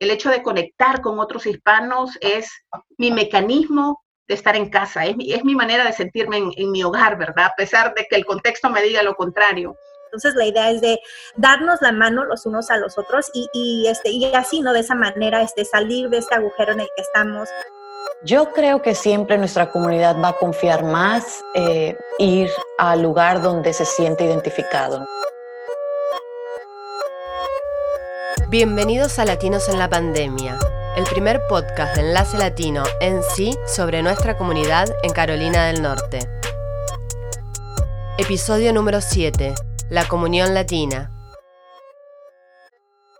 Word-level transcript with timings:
el 0.00 0.10
hecho 0.10 0.30
de 0.30 0.42
conectar 0.42 1.00
con 1.00 1.20
otros 1.20 1.46
hispanos 1.46 2.18
es 2.20 2.50
mi 2.98 3.12
mecanismo 3.12 4.02
de 4.26 4.34
estar 4.34 4.56
en 4.56 4.70
casa, 4.70 5.04
es 5.04 5.16
mi, 5.16 5.32
es 5.32 5.44
mi 5.44 5.54
manera 5.54 5.84
de 5.84 5.92
sentirme 5.92 6.38
en, 6.38 6.50
en 6.56 6.70
mi 6.72 6.82
hogar, 6.82 7.18
¿verdad? 7.18 7.46
A 7.46 7.54
pesar 7.56 7.94
de 7.94 8.06
que 8.08 8.16
el 8.16 8.24
contexto 8.24 8.70
me 8.70 8.82
diga 8.82 9.02
lo 9.02 9.14
contrario. 9.14 9.76
Entonces 10.06 10.34
la 10.34 10.46
idea 10.46 10.70
es 10.70 10.80
de 10.80 10.98
darnos 11.36 11.80
la 11.82 11.92
mano 11.92 12.24
los 12.24 12.46
unos 12.46 12.70
a 12.70 12.76
los 12.78 12.98
otros 12.98 13.30
y, 13.32 13.48
y, 13.52 13.86
este, 13.86 14.10
y 14.10 14.24
así, 14.34 14.60
¿no? 14.60 14.72
De 14.72 14.80
esa 14.80 14.94
manera, 14.94 15.42
este, 15.42 15.64
salir 15.64 16.08
de 16.08 16.18
este 16.18 16.34
agujero 16.34 16.72
en 16.72 16.80
el 16.80 16.88
que 16.96 17.02
estamos. 17.02 17.48
Yo 18.24 18.52
creo 18.52 18.82
que 18.82 18.94
siempre 18.94 19.38
nuestra 19.38 19.70
comunidad 19.70 20.20
va 20.20 20.28
a 20.28 20.32
confiar 20.36 20.82
más 20.84 21.42
eh, 21.54 21.96
ir 22.18 22.50
al 22.78 23.02
lugar 23.02 23.40
donde 23.40 23.72
se 23.72 23.84
siente 23.84 24.24
identificado. 24.24 25.06
Bienvenidos 28.50 29.20
a 29.20 29.24
Latinos 29.24 29.68
en 29.68 29.78
la 29.78 29.88
Pandemia, 29.88 30.58
el 30.96 31.04
primer 31.04 31.46
podcast 31.46 31.94
de 31.94 32.02
Enlace 32.02 32.36
Latino 32.36 32.82
en 33.00 33.22
sí 33.22 33.56
sobre 33.64 34.02
nuestra 34.02 34.36
comunidad 34.36 34.88
en 35.04 35.12
Carolina 35.12 35.66
del 35.66 35.82
Norte. 35.82 36.18
Episodio 38.18 38.72
número 38.72 39.00
7 39.00 39.54
la 39.88 40.08
comunión 40.08 40.52
latina. 40.52 41.12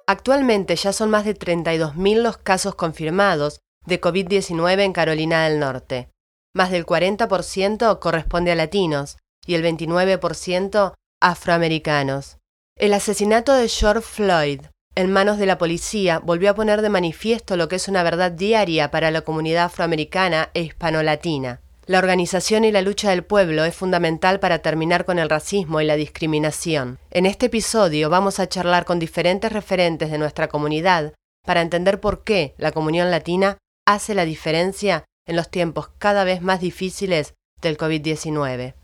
Actualmente 0.08 0.74
ya 0.74 0.92
son 0.92 1.10
más 1.10 1.24
de 1.24 1.36
32.000 1.36 2.22
los 2.22 2.36
casos 2.36 2.74
confirmados 2.74 3.60
de 3.86 4.00
COVID-19 4.00 4.80
en 4.80 4.92
Carolina 4.92 5.44
del 5.44 5.60
Norte. 5.60 6.10
Más 6.54 6.72
del 6.72 6.84
40% 6.84 8.00
corresponde 8.00 8.50
a 8.50 8.56
latinos 8.56 9.16
y 9.46 9.54
el 9.54 9.62
29% 9.62 10.94
afroamericanos. 11.20 12.38
El 12.74 12.94
asesinato 12.94 13.52
de 13.52 13.68
George 13.68 14.02
Floyd 14.02 14.62
en 14.96 15.12
manos 15.12 15.38
de 15.38 15.46
la 15.46 15.58
policía 15.58 16.18
volvió 16.18 16.50
a 16.50 16.54
poner 16.54 16.82
de 16.82 16.88
manifiesto 16.88 17.56
lo 17.56 17.68
que 17.68 17.76
es 17.76 17.88
una 17.88 18.02
verdad 18.02 18.32
diaria 18.32 18.90
para 18.90 19.10
la 19.10 19.22
comunidad 19.22 19.64
afroamericana 19.64 20.50
e 20.52 20.62
hispanolatina. 20.62 21.60
La 21.86 21.98
organización 21.98 22.64
y 22.64 22.70
la 22.70 22.82
lucha 22.82 23.10
del 23.10 23.24
pueblo 23.24 23.64
es 23.64 23.74
fundamental 23.74 24.38
para 24.40 24.60
terminar 24.60 25.04
con 25.04 25.18
el 25.18 25.30
racismo 25.30 25.80
y 25.80 25.86
la 25.86 25.96
discriminación. 25.96 26.98
En 27.10 27.26
este 27.26 27.46
episodio 27.46 28.10
vamos 28.10 28.38
a 28.38 28.48
charlar 28.48 28.84
con 28.84 28.98
diferentes 28.98 29.52
referentes 29.52 30.10
de 30.10 30.18
nuestra 30.18 30.48
comunidad 30.48 31.14
para 31.46 31.62
entender 31.62 31.98
por 31.98 32.22
qué 32.22 32.54
la 32.58 32.72
comunión 32.72 33.10
latina 33.10 33.58
hace 33.86 34.14
la 34.14 34.24
diferencia 34.24 35.04
en 35.26 35.36
los 35.36 35.50
tiempos 35.50 35.88
cada 35.98 36.24
vez 36.24 36.42
más 36.42 36.60
difíciles 36.60 37.34
del 37.62 37.76
COVID-19. 37.76 38.74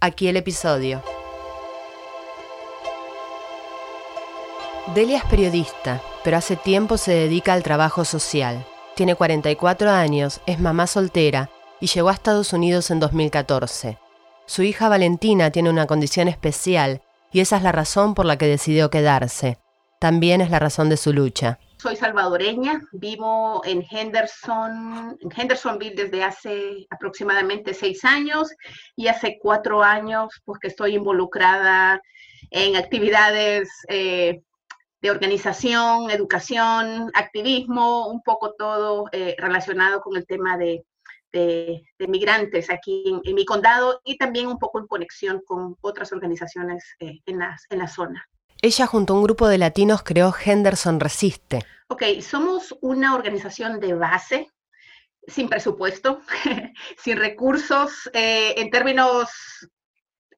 Aquí 0.00 0.28
el 0.28 0.36
episodio. 0.36 1.02
Delia 4.94 5.18
es 5.18 5.24
periodista, 5.24 6.00
pero 6.22 6.36
hace 6.36 6.54
tiempo 6.54 6.96
se 6.96 7.12
dedica 7.12 7.52
al 7.52 7.64
trabajo 7.64 8.04
social. 8.04 8.64
Tiene 8.94 9.16
44 9.16 9.90
años, 9.90 10.40
es 10.46 10.60
mamá 10.60 10.86
soltera 10.86 11.50
y 11.80 11.88
llegó 11.88 12.08
a 12.08 12.12
Estados 12.12 12.52
Unidos 12.52 12.92
en 12.92 13.00
2014. 13.00 13.98
Su 14.46 14.62
hija 14.62 14.88
Valentina 14.88 15.50
tiene 15.50 15.70
una 15.70 15.88
condición 15.88 16.28
especial 16.28 17.02
y 17.32 17.40
esa 17.40 17.56
es 17.56 17.64
la 17.64 17.72
razón 17.72 18.14
por 18.14 18.26
la 18.26 18.38
que 18.38 18.46
decidió 18.46 18.88
quedarse. 18.88 19.58
También 19.98 20.40
es 20.40 20.50
la 20.50 20.60
razón 20.60 20.88
de 20.88 20.96
su 20.96 21.12
lucha. 21.12 21.58
Soy 21.78 21.96
salvadoreña, 21.96 22.80
vivo 22.92 23.62
en 23.64 23.84
Henderson, 23.90 25.18
en 25.20 25.30
Hendersonville 25.36 25.96
desde 25.96 26.22
hace 26.22 26.86
aproximadamente 26.90 27.74
seis 27.74 28.04
años 28.04 28.50
y 28.94 29.08
hace 29.08 29.38
cuatro 29.42 29.82
años 29.82 30.40
pues 30.44 30.60
que 30.60 30.68
estoy 30.68 30.94
involucrada 30.94 32.00
en 32.50 32.76
actividades 32.76 33.68
eh, 33.88 34.42
de 35.06 35.12
organización, 35.12 36.10
educación, 36.10 37.12
activismo, 37.14 38.08
un 38.08 38.22
poco 38.22 38.54
todo 38.54 39.04
eh, 39.12 39.36
relacionado 39.38 40.00
con 40.00 40.16
el 40.16 40.26
tema 40.26 40.58
de, 40.58 40.84
de, 41.32 41.84
migrantes 42.08 42.70
aquí 42.70 43.04
en, 43.24 43.34
mi 43.36 43.44
condado 43.44 44.00
y 44.04 44.16
también 44.16 44.48
un 44.48 44.58
poco 44.58 44.80
en 44.80 44.88
conexión 44.88 45.42
con 45.46 45.76
otras 45.80 46.12
organizaciones 46.12 46.84
eh, 46.98 47.20
en, 47.24 47.40
en 47.70 47.78
la 47.78 47.86
zona. 47.86 48.26
Ella 48.60 48.86
junto 48.86 49.12
a 49.12 49.16
un 49.16 49.22
grupo 49.22 49.46
de 49.46 49.58
latinos 49.58 50.02
creó 50.02 50.34
Henderson 50.44 50.98
Resiste. 50.98 51.64
Ok, 51.86 52.02
somos 52.20 52.76
una 52.80 53.14
organización 53.14 53.78
de 53.78 53.94
base, 53.94 54.50
sin 55.28 55.48
presupuesto, 55.48 56.20
sin 56.98 57.16
recursos, 57.16 58.10
eh, 58.12 58.54
en 58.56 58.70
términos 58.70 59.30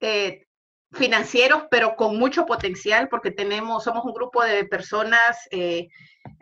eh, 0.00 0.47
financieros, 0.93 1.65
pero 1.71 1.97
con 1.97 2.19
mucho 2.19 2.47
potencial, 2.47 3.09
porque 3.09 3.31
tenemos, 3.31 3.84
somos 3.84 4.04
un 4.04 4.12
grupo 4.12 4.43
de 4.43 4.65
personas 4.65 5.37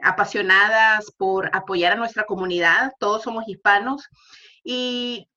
apasionadas 0.03 1.13
por 1.17 1.51
apoyar 1.55 1.93
a 1.93 1.97
nuestra 1.97 2.25
comunidad, 2.25 2.93
todos 2.99 3.23
somos 3.23 3.45
hispanos, 3.49 4.09
y 4.63 5.29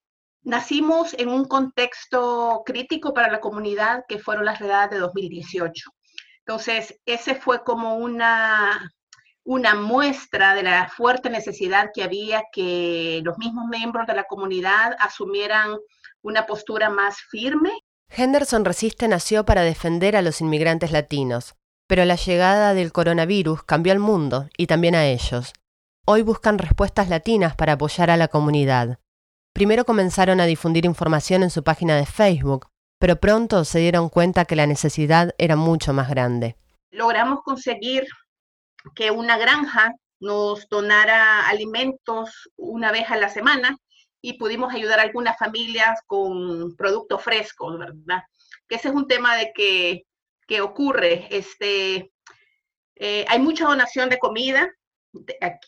nacimos 0.44 1.14
en 1.18 1.30
un 1.30 1.46
contexto 1.46 2.64
crítico 2.66 3.14
para 3.14 3.32
la 3.32 3.40
comunidad 3.40 4.04
que 4.08 4.20
fueron 4.20 4.46
las 4.46 4.60
redadas 4.60 4.90
de 4.90 5.00
2018. 5.00 5.92
Entonces, 6.40 7.00
ese 7.06 7.36
fue 7.36 7.64
como 7.64 7.98
una, 7.98 8.92
una 9.44 9.76
muestra 9.76 10.56
de 10.56 10.64
la 10.64 10.90
fuerte 10.90 11.30
necesidad 11.30 11.92
que 11.94 12.04
había 12.04 12.44
que 12.52 13.22
los 13.24 13.38
mismos 13.38 13.68
miembros 13.68 14.08
de 14.08 14.16
la 14.16 14.24
comunidad 14.24 14.96
asumieran 15.00 15.78
una 16.22 16.46
postura 16.46 16.90
más 16.90 17.20
firme. 17.30 17.72
Henderson 18.10 18.66
Resiste 18.66 19.08
nació 19.08 19.46
para 19.46 19.62
defender 19.62 20.16
a 20.16 20.22
los 20.22 20.42
inmigrantes 20.42 20.92
latinos, 20.92 21.56
pero 21.88 22.06
la 22.06 22.16
llegada 22.16 22.74
del 22.74 22.92
coronavirus 22.92 23.64
cambió 23.64 23.94
al 23.94 24.00
mundo 24.00 24.50
y 24.58 24.68
también 24.68 24.96
a 24.96 25.06
ellos. 25.06 25.54
Hoy 26.06 26.24
buscan 26.24 26.58
respuestas 26.58 27.08
latinas 27.10 27.56
para 27.56 27.74
apoyar 27.74 28.10
a 28.10 28.18
la 28.18 28.28
comunidad. 28.28 29.00
Primero 29.54 29.86
comenzaron 29.86 30.40
a 30.40 30.46
difundir 30.46 30.86
información 30.86 31.44
en 31.44 31.50
su 31.50 31.64
página 31.64 31.96
de 31.96 32.06
Facebook, 32.06 32.68
pero 33.00 33.20
pronto 33.20 33.64
se 33.64 33.80
dieron 33.80 34.10
cuenta 34.10 34.46
que 34.46 34.56
la 34.56 34.68
necesidad 34.68 35.34
era 35.38 35.56
mucho 35.56 35.94
más 35.94 36.10
grande. 36.10 36.58
Logramos 36.92 37.42
conseguir 37.44 38.08
que 38.96 39.12
una 39.12 39.38
granja 39.38 39.94
nos 40.20 40.68
donara 40.68 41.48
alimentos 41.48 42.50
una 42.58 42.92
vez 42.92 43.10
a 43.10 43.18
la 43.18 43.30
semana 43.30 43.78
y 44.22 44.34
pudimos 44.34 44.74
ayudar 44.74 45.00
a 45.00 45.04
algunas 45.04 45.38
familias 45.38 46.00
con 46.06 46.76
productos 46.76 47.24
frescos, 47.24 47.78
¿verdad? 47.78 48.24
Que 48.68 48.76
ese 48.76 48.90
es 48.90 48.94
un 48.94 49.08
tema 49.08 49.36
de 49.36 49.52
que, 49.54 50.06
que 50.48 50.62
ocurre. 50.62 51.28
Este, 51.32 52.12
eh, 52.96 53.26
hay 53.28 53.40
mucha 53.40 53.66
donación 53.66 54.10
de 54.10 54.20
comida, 54.20 54.70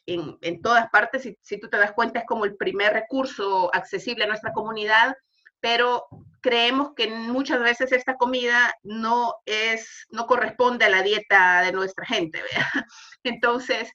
en, 0.05 0.37
en, 0.41 0.61
todas 0.61 0.89
partes, 0.91 1.23
si, 1.23 1.35
si 1.41 1.59
tú 1.59 1.67
te 1.67 1.77
das 1.77 1.93
cuenta, 1.93 2.19
es 2.19 2.25
como 2.27 2.45
el 2.45 2.55
primer 2.57 2.93
recurso 2.93 3.73
accesible 3.73 4.25
a 4.25 4.27
nuestra 4.27 4.53
comunidad, 4.53 5.15
pero 5.59 6.05
creemos 6.41 6.93
que 6.95 7.07
muchas 7.07 7.59
veces 7.59 7.91
esta 7.91 8.17
comida 8.17 8.73
no 8.83 9.33
es, 9.45 10.05
no 10.09 10.27
corresponde 10.27 10.85
a 10.85 10.89
la 10.89 11.01
dieta 11.01 11.61
de 11.61 11.71
nuestra 11.71 12.05
gente, 12.05 12.39
¿verdad? 12.41 12.85
Entonces, 13.23 13.91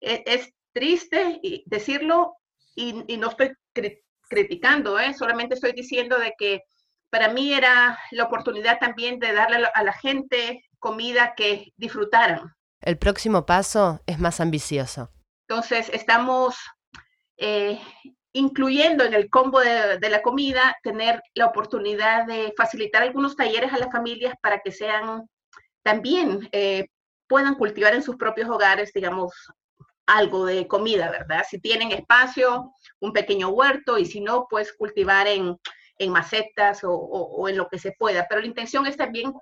es, 0.00 0.22
es 0.26 0.52
triste 0.72 1.40
decirlo 1.66 2.36
y, 2.78 3.16
no 3.16 3.28
estoy 3.28 3.52
criticando, 4.28 4.98
¿eh? 4.98 5.14
solamente 5.14 5.54
estoy 5.54 5.72
diciendo 5.72 6.18
de 6.18 6.34
que 6.38 6.62
para 7.10 7.28
mí 7.28 7.52
era 7.54 7.98
la 8.10 8.24
oportunidad 8.24 8.78
también 8.78 9.18
de 9.18 9.32
darle 9.32 9.66
a 9.74 9.82
la 9.82 9.92
gente 9.92 10.64
comida 10.78 11.34
que 11.34 11.72
disfrutaran, 11.76 12.52
el 12.80 12.96
próximo 12.96 13.44
paso 13.44 14.00
es 14.06 14.18
más 14.18 14.40
ambicioso. 14.40 15.10
Entonces, 15.48 15.90
estamos 15.92 16.56
eh, 17.36 17.80
incluyendo 18.32 19.04
en 19.04 19.14
el 19.14 19.28
combo 19.30 19.60
de, 19.60 19.98
de, 19.98 20.10
la 20.10 20.22
comida, 20.22 20.76
tener 20.82 21.20
la 21.34 21.46
oportunidad 21.46 22.26
de 22.26 22.52
facilitar 22.56 23.02
algunos 23.02 23.36
talleres 23.36 23.72
a 23.72 23.78
las 23.78 23.90
familias 23.90 24.34
para 24.40 24.60
que 24.60 24.70
sean 24.70 25.28
también, 25.82 26.48
eh, 26.52 26.86
puedan 27.26 27.54
cultivar 27.54 27.94
en 27.94 28.02
sus 28.02 28.16
propios 28.16 28.48
hogares, 28.48 28.92
digamos, 28.94 29.32
algo 30.08 30.46
de 30.46 30.66
comida, 30.66 31.10
¿verdad? 31.10 31.44
Si 31.48 31.60
tienen 31.60 31.92
espacio, 31.92 32.72
un 33.00 33.12
pequeño 33.12 33.50
huerto 33.50 33.98
y 33.98 34.06
si 34.06 34.20
no, 34.20 34.46
pues 34.48 34.72
cultivar 34.72 35.28
en, 35.28 35.56
en 35.98 36.10
macetas 36.10 36.82
o, 36.82 36.92
o, 36.92 37.48
en 37.48 37.58
lo 37.58 37.68
que 37.68 37.78
se 37.78 37.92
pueda. 37.92 38.26
Pero 38.26 38.40
la 38.40 38.46
intención 38.46 38.86
es 38.86 38.96
también 38.96 39.32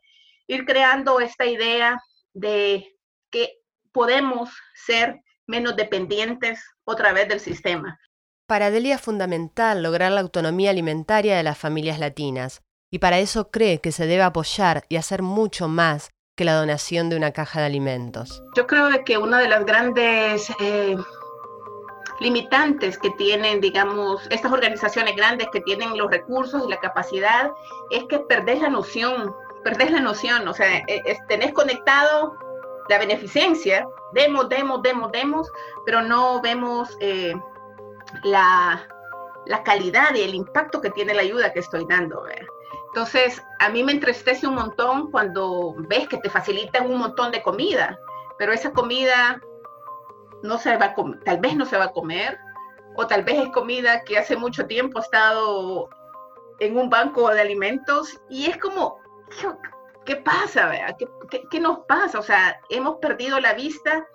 ir 0.48 0.66
creando 0.66 1.20
esta 1.20 1.46
idea 1.46 2.02
de 2.34 2.98
que 3.30 3.60
podemos 3.92 4.50
ser 4.74 5.20
menos 5.46 5.76
dependientes 5.76 6.60
otra 6.84 7.12
vez 7.12 7.28
del 7.28 7.40
sistema. 7.40 7.98
Para 8.48 8.70
Delia 8.70 8.96
es 8.96 9.00
fundamental 9.00 9.82
lograr 9.82 10.10
la 10.12 10.20
autonomía 10.20 10.70
alimentaria 10.70 11.36
de 11.36 11.42
las 11.44 11.58
familias 11.58 11.98
latinas, 11.98 12.62
y 12.90 12.98
para 12.98 13.18
eso 13.18 13.50
cree 13.50 13.80
que 13.80 13.92
se 13.92 14.06
debe 14.06 14.22
apoyar 14.22 14.84
y 14.88 14.96
hacer 14.96 15.22
mucho 15.22 15.68
más 15.68 16.10
que 16.36 16.44
la 16.44 16.54
donación 16.54 17.08
de 17.08 17.16
una 17.16 17.32
caja 17.32 17.60
de 17.60 17.66
alimentos. 17.66 18.42
Yo 18.54 18.66
creo 18.66 18.88
que 19.04 19.16
una 19.16 19.38
de 19.38 19.48
las 19.48 19.64
grandes 19.64 20.50
eh, 20.60 20.96
limitantes 22.20 22.98
que 22.98 23.10
tienen, 23.10 23.60
digamos, 23.60 24.26
estas 24.30 24.52
organizaciones 24.52 25.16
grandes 25.16 25.48
que 25.50 25.60
tienen 25.62 25.96
los 25.96 26.10
recursos 26.10 26.62
y 26.64 26.70
la 26.70 26.78
capacidad, 26.78 27.50
es 27.90 28.04
que 28.04 28.18
perdés 28.18 28.60
la 28.60 28.68
noción, 28.68 29.34
perdés 29.64 29.90
la 29.90 30.00
noción, 30.00 30.46
o 30.46 30.52
sea, 30.52 30.82
es, 30.86 31.18
tenés 31.28 31.52
conectado 31.52 32.36
la 32.88 32.98
beneficencia, 32.98 33.86
demos, 34.12 34.48
demos, 34.50 34.82
demos, 34.82 35.10
demos, 35.12 35.50
pero 35.86 36.02
no 36.02 36.40
vemos 36.42 36.96
eh, 37.00 37.34
la, 38.24 38.86
la, 39.46 39.62
calidad 39.64 40.14
y 40.14 40.20
el 40.20 40.34
impacto 40.34 40.80
que 40.80 40.90
tiene 40.90 41.14
la 41.14 41.22
ayuda 41.22 41.52
que 41.52 41.60
estoy 41.60 41.84
dando. 41.88 42.24
Entonces, 42.96 43.42
a 43.58 43.68
mí 43.68 43.84
me 43.84 43.92
entristece 43.92 44.46
un 44.46 44.54
montón 44.54 45.10
cuando 45.10 45.74
ves 45.80 46.08
que 46.08 46.16
te 46.16 46.30
facilitan 46.30 46.90
un 46.90 46.96
montón 46.96 47.30
de 47.30 47.42
comida, 47.42 48.00
pero 48.38 48.54
esa 48.54 48.72
comida 48.72 49.38
no 50.42 50.56
se 50.56 50.74
va 50.78 50.86
a 50.86 50.94
tal 51.22 51.38
vez 51.38 51.56
no 51.56 51.66
se 51.66 51.76
va 51.76 51.84
a 51.84 51.92
comer, 51.92 52.38
o 52.94 53.06
tal 53.06 53.22
vez 53.22 53.36
es 53.38 53.50
comida 53.50 54.02
que 54.02 54.16
hace 54.16 54.34
mucho 54.34 54.66
tiempo 54.66 54.98
ha 54.98 55.02
estado 55.02 55.90
en 56.58 56.78
un 56.78 56.88
banco 56.88 57.28
de 57.28 57.42
alimentos 57.42 58.18
y 58.30 58.46
es 58.46 58.56
como, 58.56 58.98
¿qué, 60.06 60.16
pasa? 60.16 60.72
¿Qué, 61.50 61.60
nos 61.60 61.80
pasa? 61.80 62.18
O 62.18 62.22
sea, 62.22 62.58
hemos 62.70 62.96
perdido 62.96 63.40
la 63.40 63.52
vista 63.52 64.06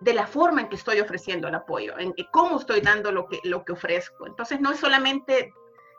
de 0.00 0.14
la 0.14 0.26
forma 0.26 0.62
en 0.62 0.70
que 0.70 0.76
estoy 0.76 0.98
ofreciendo 0.98 1.48
el 1.48 1.56
apoyo, 1.56 1.98
en 1.98 2.14
cómo 2.32 2.58
estoy 2.58 2.80
dando 2.80 3.12
lo 3.12 3.28
que, 3.28 3.38
lo 3.44 3.66
que 3.66 3.72
ofrezco. 3.72 4.26
Entonces 4.26 4.62
no 4.62 4.72
es 4.72 4.80
solamente 4.80 5.52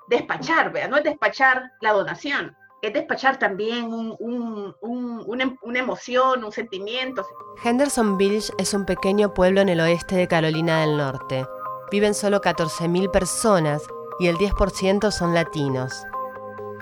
despachar, 0.08 0.72
¿vea? 0.72 0.88
no 0.88 0.98
es 0.98 1.04
despachar 1.04 1.72
la 1.82 1.94
donación, 1.94 2.56
es 2.82 2.94
despachar 2.94 3.38
también 3.38 3.94
una, 3.94 4.76
una, 4.82 5.80
emoción, 5.80 6.44
un 6.44 6.52
sentimiento. 6.52 7.26
Henderson 7.64 8.18
Village 8.18 8.52
es 8.58 8.74
un 8.74 8.86
pequeño 8.86 9.34
pueblo 9.34 9.62
en 9.62 9.70
el 9.70 9.80
oeste 9.80 10.16
de 10.16 10.28
Carolina 10.28 10.82
del 10.82 10.98
Norte. 10.98 11.46
Viven 11.92 12.14
solo 12.14 12.42
14.000 12.42 13.12
personas 13.12 13.84
y 14.20 14.28
el 14.28 14.38
10% 14.38 15.12
son 15.12 15.34
latinos. 15.34 16.06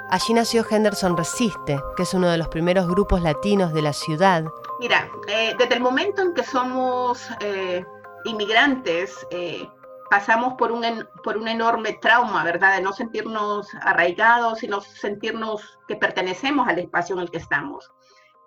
Allí 0.10 0.34
nació 0.34 0.66
Henderson 0.68 1.18
Resiste, 1.18 1.80
que 1.96 2.04
es 2.04 2.14
uno 2.14 2.30
de 2.30 2.38
los 2.38 2.48
primeros 2.48 2.88
grupos 2.88 3.22
latinos 3.22 3.74
de 3.74 3.82
la 3.82 3.94
ciudad. 3.94 4.44
Mira, 4.80 5.10
eh, 5.28 5.54
desde 5.60 5.76
el 5.76 5.82
momento 5.82 6.22
en 6.22 6.34
que 6.34 6.44
somos 6.44 7.28
eh, 7.42 7.86
inmigrantes, 8.26 9.28
eh, 9.30 9.68
pasamos 10.10 10.56
por 10.56 10.72
un, 10.72 11.08
por 11.24 11.38
un 11.38 11.48
enorme 11.48 11.94
trauma, 12.02 12.44
¿verdad? 12.44 12.76
De 12.76 12.82
no 12.82 12.94
sentirnos 12.94 13.68
arraigados, 13.82 14.60
sino 14.60 14.82
sentirnos 14.82 15.80
que 15.88 15.96
pertenecemos 15.96 16.68
al 16.68 16.80
espacio 16.80 17.16
en 17.16 17.22
el 17.22 17.32
que 17.32 17.38
estamos. 17.38 17.92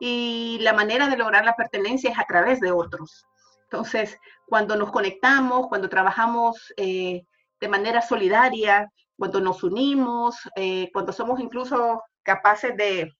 Y 0.00 0.58
la 0.60 0.72
manera 0.72 1.08
de 1.08 1.16
lograr 1.16 1.44
la 1.44 1.54
pertenencia 1.54 2.10
es 2.10 2.18
a 2.18 2.24
través 2.24 2.60
de 2.60 2.72
otros. 2.72 3.26
Entonces, 3.64 4.18
cuando 4.46 4.76
nos 4.76 4.90
conectamos, 4.90 5.68
cuando 5.68 5.88
trabajamos 5.88 6.74
eh, 6.76 7.22
de 7.60 7.68
manera 7.68 8.02
solidaria, 8.02 8.90
cuando 9.16 9.40
nos 9.40 9.62
unimos, 9.62 10.36
eh, 10.56 10.90
cuando 10.92 11.12
somos 11.12 11.38
incluso 11.40 12.02
capaces 12.24 12.76
de, 12.76 13.12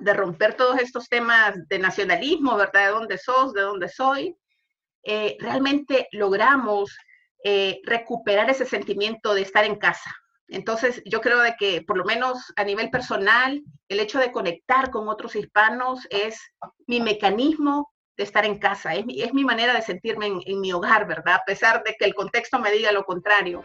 de, 0.00 0.14
romper 0.14 0.54
todos 0.54 0.78
estos 0.80 1.08
temas 1.08 1.54
de 1.68 1.78
nacionalismo, 1.78 2.56
¿verdad? 2.56 2.86
De 2.86 2.92
dónde 2.92 3.18
sos, 3.18 3.52
de 3.52 3.62
dónde 3.62 3.88
soy, 3.88 4.36
eh, 5.04 5.36
realmente 5.38 6.08
logramos 6.10 6.90
eh, 7.48 7.80
recuperar 7.84 8.50
ese 8.50 8.66
sentimiento 8.66 9.32
de 9.32 9.42
estar 9.42 9.64
en 9.64 9.76
casa. 9.76 10.10
Entonces, 10.48 11.00
yo 11.04 11.20
creo 11.20 11.38
de 11.42 11.54
que 11.56 11.80
por 11.80 11.96
lo 11.96 12.04
menos 12.04 12.52
a 12.56 12.64
nivel 12.64 12.90
personal, 12.90 13.62
el 13.88 14.00
hecho 14.00 14.18
de 14.18 14.32
conectar 14.32 14.90
con 14.90 15.08
otros 15.08 15.36
hispanos 15.36 16.08
es 16.10 16.40
mi 16.88 17.00
mecanismo 17.00 17.92
de 18.16 18.24
estar 18.24 18.44
en 18.44 18.58
casa, 18.58 18.96
es 18.96 19.06
mi, 19.06 19.22
es 19.22 19.32
mi 19.32 19.44
manera 19.44 19.74
de 19.74 19.82
sentirme 19.82 20.26
en, 20.26 20.40
en 20.44 20.60
mi 20.60 20.72
hogar, 20.72 21.06
¿verdad? 21.06 21.34
A 21.34 21.44
pesar 21.46 21.84
de 21.84 21.94
que 21.96 22.04
el 22.04 22.16
contexto 22.16 22.58
me 22.58 22.72
diga 22.72 22.90
lo 22.90 23.04
contrario. 23.04 23.62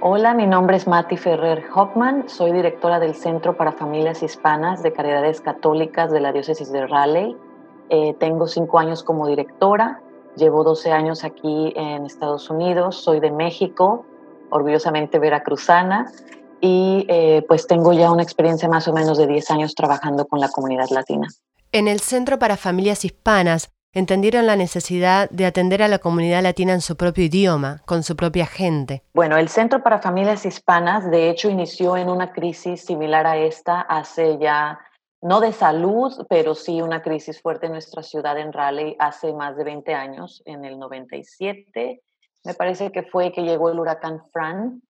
Hola, 0.00 0.34
mi 0.34 0.48
nombre 0.48 0.78
es 0.78 0.88
Mati 0.88 1.16
Ferrer 1.16 1.64
Hoffman, 1.72 2.28
soy 2.28 2.50
directora 2.50 2.98
del 2.98 3.14
Centro 3.14 3.56
para 3.56 3.70
Familias 3.70 4.24
Hispanas 4.24 4.82
de 4.82 4.92
Caridades 4.92 5.40
Católicas 5.40 6.10
de 6.10 6.18
la 6.18 6.32
Diócesis 6.32 6.72
de 6.72 6.88
Raleigh 6.88 7.36
eh, 7.94 8.16
tengo 8.18 8.46
cinco 8.46 8.78
años 8.78 9.02
como 9.02 9.26
directora, 9.26 10.00
llevo 10.34 10.64
12 10.64 10.92
años 10.92 11.24
aquí 11.24 11.74
en 11.76 12.06
Estados 12.06 12.48
Unidos, 12.48 12.96
soy 12.96 13.20
de 13.20 13.30
México, 13.30 14.06
orgullosamente 14.48 15.18
veracruzana, 15.18 16.10
y 16.62 17.04
eh, 17.10 17.44
pues 17.46 17.66
tengo 17.66 17.92
ya 17.92 18.10
una 18.10 18.22
experiencia 18.22 18.66
más 18.66 18.88
o 18.88 18.94
menos 18.94 19.18
de 19.18 19.26
10 19.26 19.50
años 19.50 19.74
trabajando 19.74 20.26
con 20.26 20.40
la 20.40 20.48
comunidad 20.48 20.88
latina. 20.88 21.28
En 21.70 21.86
el 21.86 22.00
Centro 22.00 22.38
para 22.38 22.56
Familias 22.56 23.04
Hispanas 23.04 23.70
entendieron 23.92 24.46
la 24.46 24.56
necesidad 24.56 25.28
de 25.28 25.44
atender 25.44 25.82
a 25.82 25.88
la 25.88 25.98
comunidad 25.98 26.42
latina 26.42 26.72
en 26.72 26.80
su 26.80 26.96
propio 26.96 27.24
idioma, 27.24 27.82
con 27.84 28.02
su 28.02 28.16
propia 28.16 28.46
gente. 28.46 29.02
Bueno, 29.12 29.36
el 29.36 29.50
Centro 29.50 29.82
para 29.82 29.98
Familias 29.98 30.46
Hispanas 30.46 31.10
de 31.10 31.28
hecho 31.28 31.50
inició 31.50 31.98
en 31.98 32.08
una 32.08 32.32
crisis 32.32 32.86
similar 32.86 33.26
a 33.26 33.36
esta 33.36 33.82
hace 33.82 34.38
ya 34.38 34.78
no 35.22 35.40
de 35.40 35.52
salud, 35.52 36.26
pero 36.28 36.54
sí 36.54 36.82
una 36.82 37.00
crisis 37.00 37.40
fuerte 37.40 37.66
en 37.66 37.72
nuestra 37.72 38.02
ciudad 38.02 38.36
en 38.38 38.52
Raleigh 38.52 38.96
hace 38.98 39.32
más 39.32 39.56
de 39.56 39.62
20 39.62 39.94
años, 39.94 40.42
en 40.44 40.64
el 40.64 40.78
97. 40.80 42.02
Me 42.44 42.54
parece 42.54 42.90
que 42.90 43.04
fue 43.04 43.30
que 43.30 43.42
llegó 43.42 43.70
el 43.70 43.78
huracán 43.78 44.24
Fran 44.32 44.82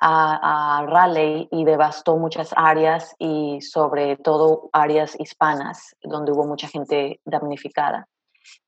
a, 0.00 0.86
Raleigh 0.88 1.48
y 1.50 1.66
devastó 1.66 2.16
muchas 2.16 2.54
áreas 2.56 3.14
y 3.18 3.60
sobre 3.60 4.16
todo 4.16 4.70
áreas 4.72 5.14
hispanas, 5.20 5.94
donde 6.02 6.32
hubo 6.32 6.46
mucha 6.46 6.68
gente 6.68 7.20
damnificada. 7.26 8.08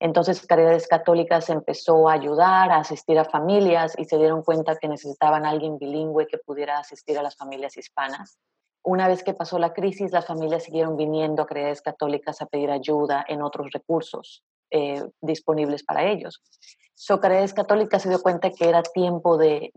Entonces 0.00 0.46
Caridades 0.46 0.88
Católicas 0.88 1.48
empezó 1.48 2.10
a 2.10 2.14
ayudar, 2.14 2.70
a 2.70 2.78
asistir 2.78 3.18
a 3.18 3.24
familias 3.24 3.94
y 3.96 4.04
se 4.04 4.18
dieron 4.18 4.42
cuenta 4.42 4.76
que 4.76 4.88
necesitaban 4.88 5.46
alguien 5.46 5.78
bilingüe 5.78 6.26
que 6.26 6.36
pudiera 6.36 6.78
asistir 6.78 7.18
a 7.18 7.22
las 7.22 7.36
familias 7.36 7.78
hispanas. 7.78 8.38
Una 8.82 9.08
vez 9.08 9.22
que 9.22 9.34
pasó 9.34 9.58
la 9.58 9.72
crisis, 9.72 10.12
las 10.12 10.26
familias 10.26 10.64
siguieron 10.64 10.96
viniendo 10.96 11.42
a 11.42 11.46
Caridades 11.46 11.82
Católicas 11.82 12.40
a 12.40 12.46
pedir 12.46 12.70
ayuda 12.70 13.24
en 13.28 13.42
otros 13.42 13.70
recursos 13.72 14.44
eh, 14.70 15.02
disponibles 15.20 15.82
para 15.82 16.04
ellos. 16.04 16.42
So, 16.94 17.20
Caridades 17.20 17.54
Católicas 17.54 18.02
se 18.02 18.08
dio 18.08 18.20
cuenta 18.20 18.50
que 18.50 18.68
era 18.68 18.82
tiempo 18.82 19.36
de, 19.36 19.72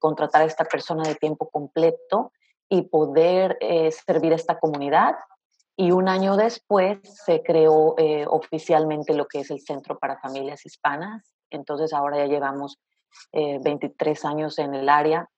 contratar 0.00 0.42
a 0.42 0.46
esta 0.46 0.64
persona 0.64 1.02
de 1.04 1.14
tiempo 1.14 1.48
completo 1.48 2.32
y 2.68 2.82
poder 2.82 3.58
eh, 3.60 3.90
servir 3.90 4.32
a 4.32 4.36
esta 4.36 4.58
comunidad. 4.58 5.16
Y 5.76 5.90
un 5.90 6.08
año 6.08 6.36
después 6.36 6.98
se 7.02 7.42
creó 7.42 7.94
eh, 7.98 8.26
oficialmente 8.28 9.14
lo 9.14 9.26
que 9.26 9.40
es 9.40 9.50
el 9.50 9.60
Centro 9.60 9.98
para 9.98 10.18
Familias 10.18 10.66
Hispanas. 10.66 11.34
Entonces 11.50 11.92
ahora 11.92 12.18
ya 12.18 12.26
llevamos 12.26 12.78
23 13.32 14.24
años 14.24 14.58
en 14.58 14.74
el 14.74 14.88
área 14.88 15.28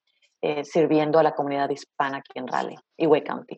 eh, 0.46 0.62
sirviendo 0.62 1.19
a 1.19 1.23
la 1.23 1.35
comunidad 1.35 1.70
hispana 1.70 2.19
aquí 2.19 2.32
en 2.35 2.46
Raleigh 2.46 2.79
y 2.99 3.06
Wake 3.06 3.25
County. 3.25 3.56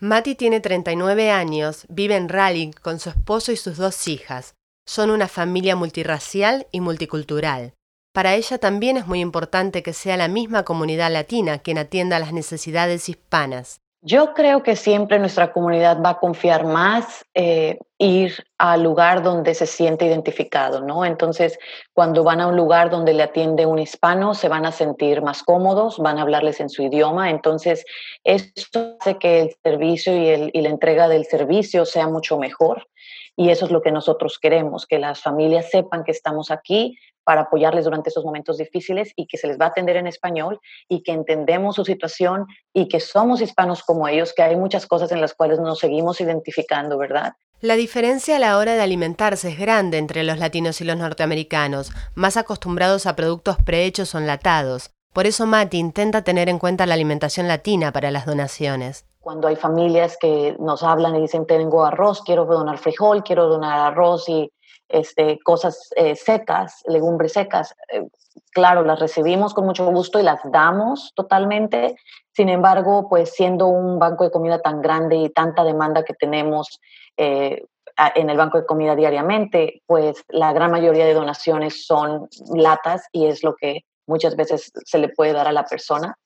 Mati 0.00 0.34
tiene 0.34 0.60
39 0.60 1.30
años, 1.30 1.86
vive 1.88 2.14
en 2.14 2.28
Raleigh 2.28 2.72
con 2.82 2.98
su 2.98 3.08
esposo 3.08 3.52
y 3.52 3.56
sus 3.56 3.78
dos 3.78 4.06
hijas. 4.06 4.54
Son 4.86 5.08
una 5.08 5.28
familia 5.28 5.76
multirracial 5.76 6.66
y 6.72 6.82
multicultural. 6.82 7.72
Para 8.12 8.34
ella 8.34 8.58
también 8.58 8.98
es 8.98 9.06
muy 9.06 9.20
importante 9.20 9.82
que 9.82 9.94
sea 9.94 10.18
la 10.18 10.28
misma 10.28 10.64
comunidad 10.64 11.10
latina 11.10 11.58
quien 11.60 11.78
atienda 11.78 12.18
las 12.18 12.34
necesidades 12.34 13.08
hispanas. 13.08 13.80
Yo 14.08 14.34
creo 14.34 14.62
que 14.62 14.76
siempre 14.76 15.18
nuestra 15.18 15.52
comunidad 15.52 16.00
va 16.00 16.10
a 16.10 16.18
confiar 16.20 16.64
más 16.64 17.24
eh, 17.34 17.80
ir 17.98 18.46
al 18.56 18.84
lugar 18.84 19.24
donde 19.24 19.52
se 19.52 19.66
siente 19.66 20.06
identificado, 20.06 20.80
¿no? 20.80 21.04
Entonces, 21.04 21.58
cuando 21.92 22.22
van 22.22 22.40
a 22.40 22.46
un 22.46 22.56
lugar 22.56 22.88
donde 22.88 23.12
le 23.14 23.24
atiende 23.24 23.66
un 23.66 23.80
hispano, 23.80 24.34
se 24.34 24.48
van 24.48 24.64
a 24.64 24.70
sentir 24.70 25.22
más 25.22 25.42
cómodos, 25.42 25.98
van 25.98 26.18
a 26.18 26.22
hablarles 26.22 26.60
en 26.60 26.68
su 26.68 26.82
idioma. 26.82 27.30
Entonces, 27.30 27.84
esto 28.22 28.94
hace 29.00 29.18
que 29.18 29.40
el 29.40 29.56
servicio 29.64 30.16
y, 30.16 30.50
y 30.52 30.60
la 30.60 30.68
entrega 30.68 31.08
del 31.08 31.24
servicio 31.24 31.84
sea 31.84 32.06
mucho 32.06 32.38
mejor. 32.38 32.86
Y 33.36 33.50
eso 33.50 33.66
es 33.66 33.70
lo 33.70 33.82
que 33.82 33.92
nosotros 33.92 34.38
queremos, 34.40 34.86
que 34.86 34.98
las 34.98 35.20
familias 35.20 35.70
sepan 35.70 36.04
que 36.04 36.12
estamos 36.12 36.50
aquí 36.50 36.98
para 37.22 37.42
apoyarles 37.42 37.84
durante 37.84 38.08
esos 38.08 38.24
momentos 38.24 38.56
difíciles 38.56 39.12
y 39.16 39.26
que 39.26 39.36
se 39.36 39.46
les 39.48 39.58
va 39.58 39.66
a 39.66 39.68
atender 39.68 39.96
en 39.96 40.06
español 40.06 40.60
y 40.88 41.02
que 41.02 41.12
entendemos 41.12 41.74
su 41.74 41.84
situación 41.84 42.46
y 42.72 42.88
que 42.88 43.00
somos 43.00 43.42
hispanos 43.42 43.82
como 43.82 44.06
ellos, 44.08 44.32
que 44.32 44.42
hay 44.42 44.56
muchas 44.56 44.86
cosas 44.86 45.10
en 45.12 45.20
las 45.20 45.34
cuales 45.34 45.58
nos 45.58 45.80
seguimos 45.80 46.20
identificando, 46.20 46.96
¿verdad? 46.96 47.34
La 47.60 47.74
diferencia 47.74 48.36
a 48.36 48.38
la 48.38 48.58
hora 48.58 48.74
de 48.74 48.82
alimentarse 48.82 49.48
es 49.48 49.58
grande 49.58 49.98
entre 49.98 50.22
los 50.22 50.38
latinos 50.38 50.80
y 50.80 50.84
los 50.84 50.96
norteamericanos, 50.96 51.90
más 52.14 52.36
acostumbrados 52.36 53.06
a 53.06 53.16
productos 53.16 53.56
prehechos 53.56 54.14
o 54.14 54.18
enlatados. 54.18 54.95
Por 55.16 55.26
eso 55.26 55.46
Mati 55.46 55.78
intenta 55.78 56.20
tener 56.20 56.50
en 56.50 56.58
cuenta 56.58 56.84
la 56.84 56.92
alimentación 56.92 57.48
latina 57.48 57.90
para 57.90 58.10
las 58.10 58.26
donaciones. 58.26 59.06
Cuando 59.18 59.48
hay 59.48 59.56
familias 59.56 60.18
que 60.20 60.54
nos 60.58 60.82
hablan 60.82 61.16
y 61.16 61.22
dicen, 61.22 61.46
tengo 61.46 61.86
arroz, 61.86 62.20
quiero 62.20 62.44
donar 62.44 62.76
frijol, 62.76 63.24
quiero 63.24 63.46
donar 63.48 63.78
arroz 63.78 64.28
y 64.28 64.52
este, 64.90 65.38
cosas 65.42 65.88
eh, 65.96 66.16
secas, 66.16 66.82
legumbres 66.86 67.32
secas. 67.32 67.74
Eh, 67.94 68.02
claro, 68.52 68.84
las 68.84 69.00
recibimos 69.00 69.54
con 69.54 69.64
mucho 69.64 69.86
gusto 69.86 70.20
y 70.20 70.22
las 70.22 70.40
damos 70.52 71.14
totalmente. 71.14 71.96
Sin 72.34 72.50
embargo, 72.50 73.08
pues 73.08 73.30
siendo 73.34 73.68
un 73.68 73.98
banco 73.98 74.24
de 74.24 74.30
comida 74.30 74.60
tan 74.60 74.82
grande 74.82 75.16
y 75.16 75.30
tanta 75.30 75.64
demanda 75.64 76.04
que 76.04 76.12
tenemos 76.12 76.78
eh, 77.16 77.64
en 78.16 78.28
el 78.28 78.36
banco 78.36 78.58
de 78.58 78.66
comida 78.66 78.94
diariamente, 78.94 79.80
pues 79.86 80.22
la 80.28 80.52
gran 80.52 80.70
mayoría 80.70 81.06
de 81.06 81.14
donaciones 81.14 81.86
son 81.86 82.28
latas 82.54 83.06
y 83.12 83.24
es 83.28 83.42
lo 83.42 83.54
que 83.56 83.86
muchas 84.06 84.36
veces 84.36 84.72
se 84.84 84.98
le 84.98 85.08
puede 85.08 85.32
dar 85.32 85.48
a 85.48 85.52
la 85.52 85.64
persona. 85.64 86.16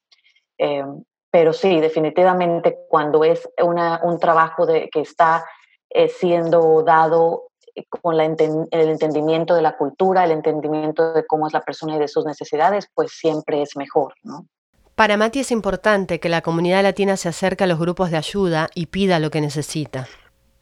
pero 1.30 1.52
sí, 1.52 1.80
definitivamente 1.80 2.78
cuando 2.88 3.24
es 3.24 3.48
una, 3.62 4.00
un 4.02 4.18
trabajo 4.18 4.66
de, 4.66 4.88
que 4.90 5.00
está 5.00 5.44
eh, 5.92 6.08
siendo 6.08 6.84
dado 6.84 7.48
eh, 7.74 7.84
con 7.88 8.16
la 8.16 8.24
el 8.24 8.68
entendimiento 8.70 9.56
de 9.56 9.62
la 9.62 9.76
cultura, 9.76 10.24
el 10.24 10.30
entendimiento 10.30 11.12
de 11.12 11.26
cómo 11.26 11.48
es 11.48 11.52
la 11.52 11.62
persona 11.62 11.96
y 11.96 11.98
de 11.98 12.06
sus 12.06 12.24
necesidades, 12.24 12.88
pues 12.94 13.10
siempre 13.12 13.60
es 13.62 13.76
mejor, 13.76 14.14
¿no? 14.22 14.46
Para 14.94 15.16
Mati 15.16 15.40
es 15.40 15.50
importante 15.50 16.20
que 16.20 16.28
la 16.28 16.42
comunidad 16.42 16.84
latina 16.84 17.16
se 17.16 17.28
acerque 17.28 17.64
a 17.64 17.66
los 17.66 17.80
grupos 17.80 18.12
de 18.12 18.18
ayuda 18.18 18.68
y 18.74 18.86
pida 18.86 19.18
lo 19.18 19.30
que 19.30 19.40
necesita. 19.40 20.06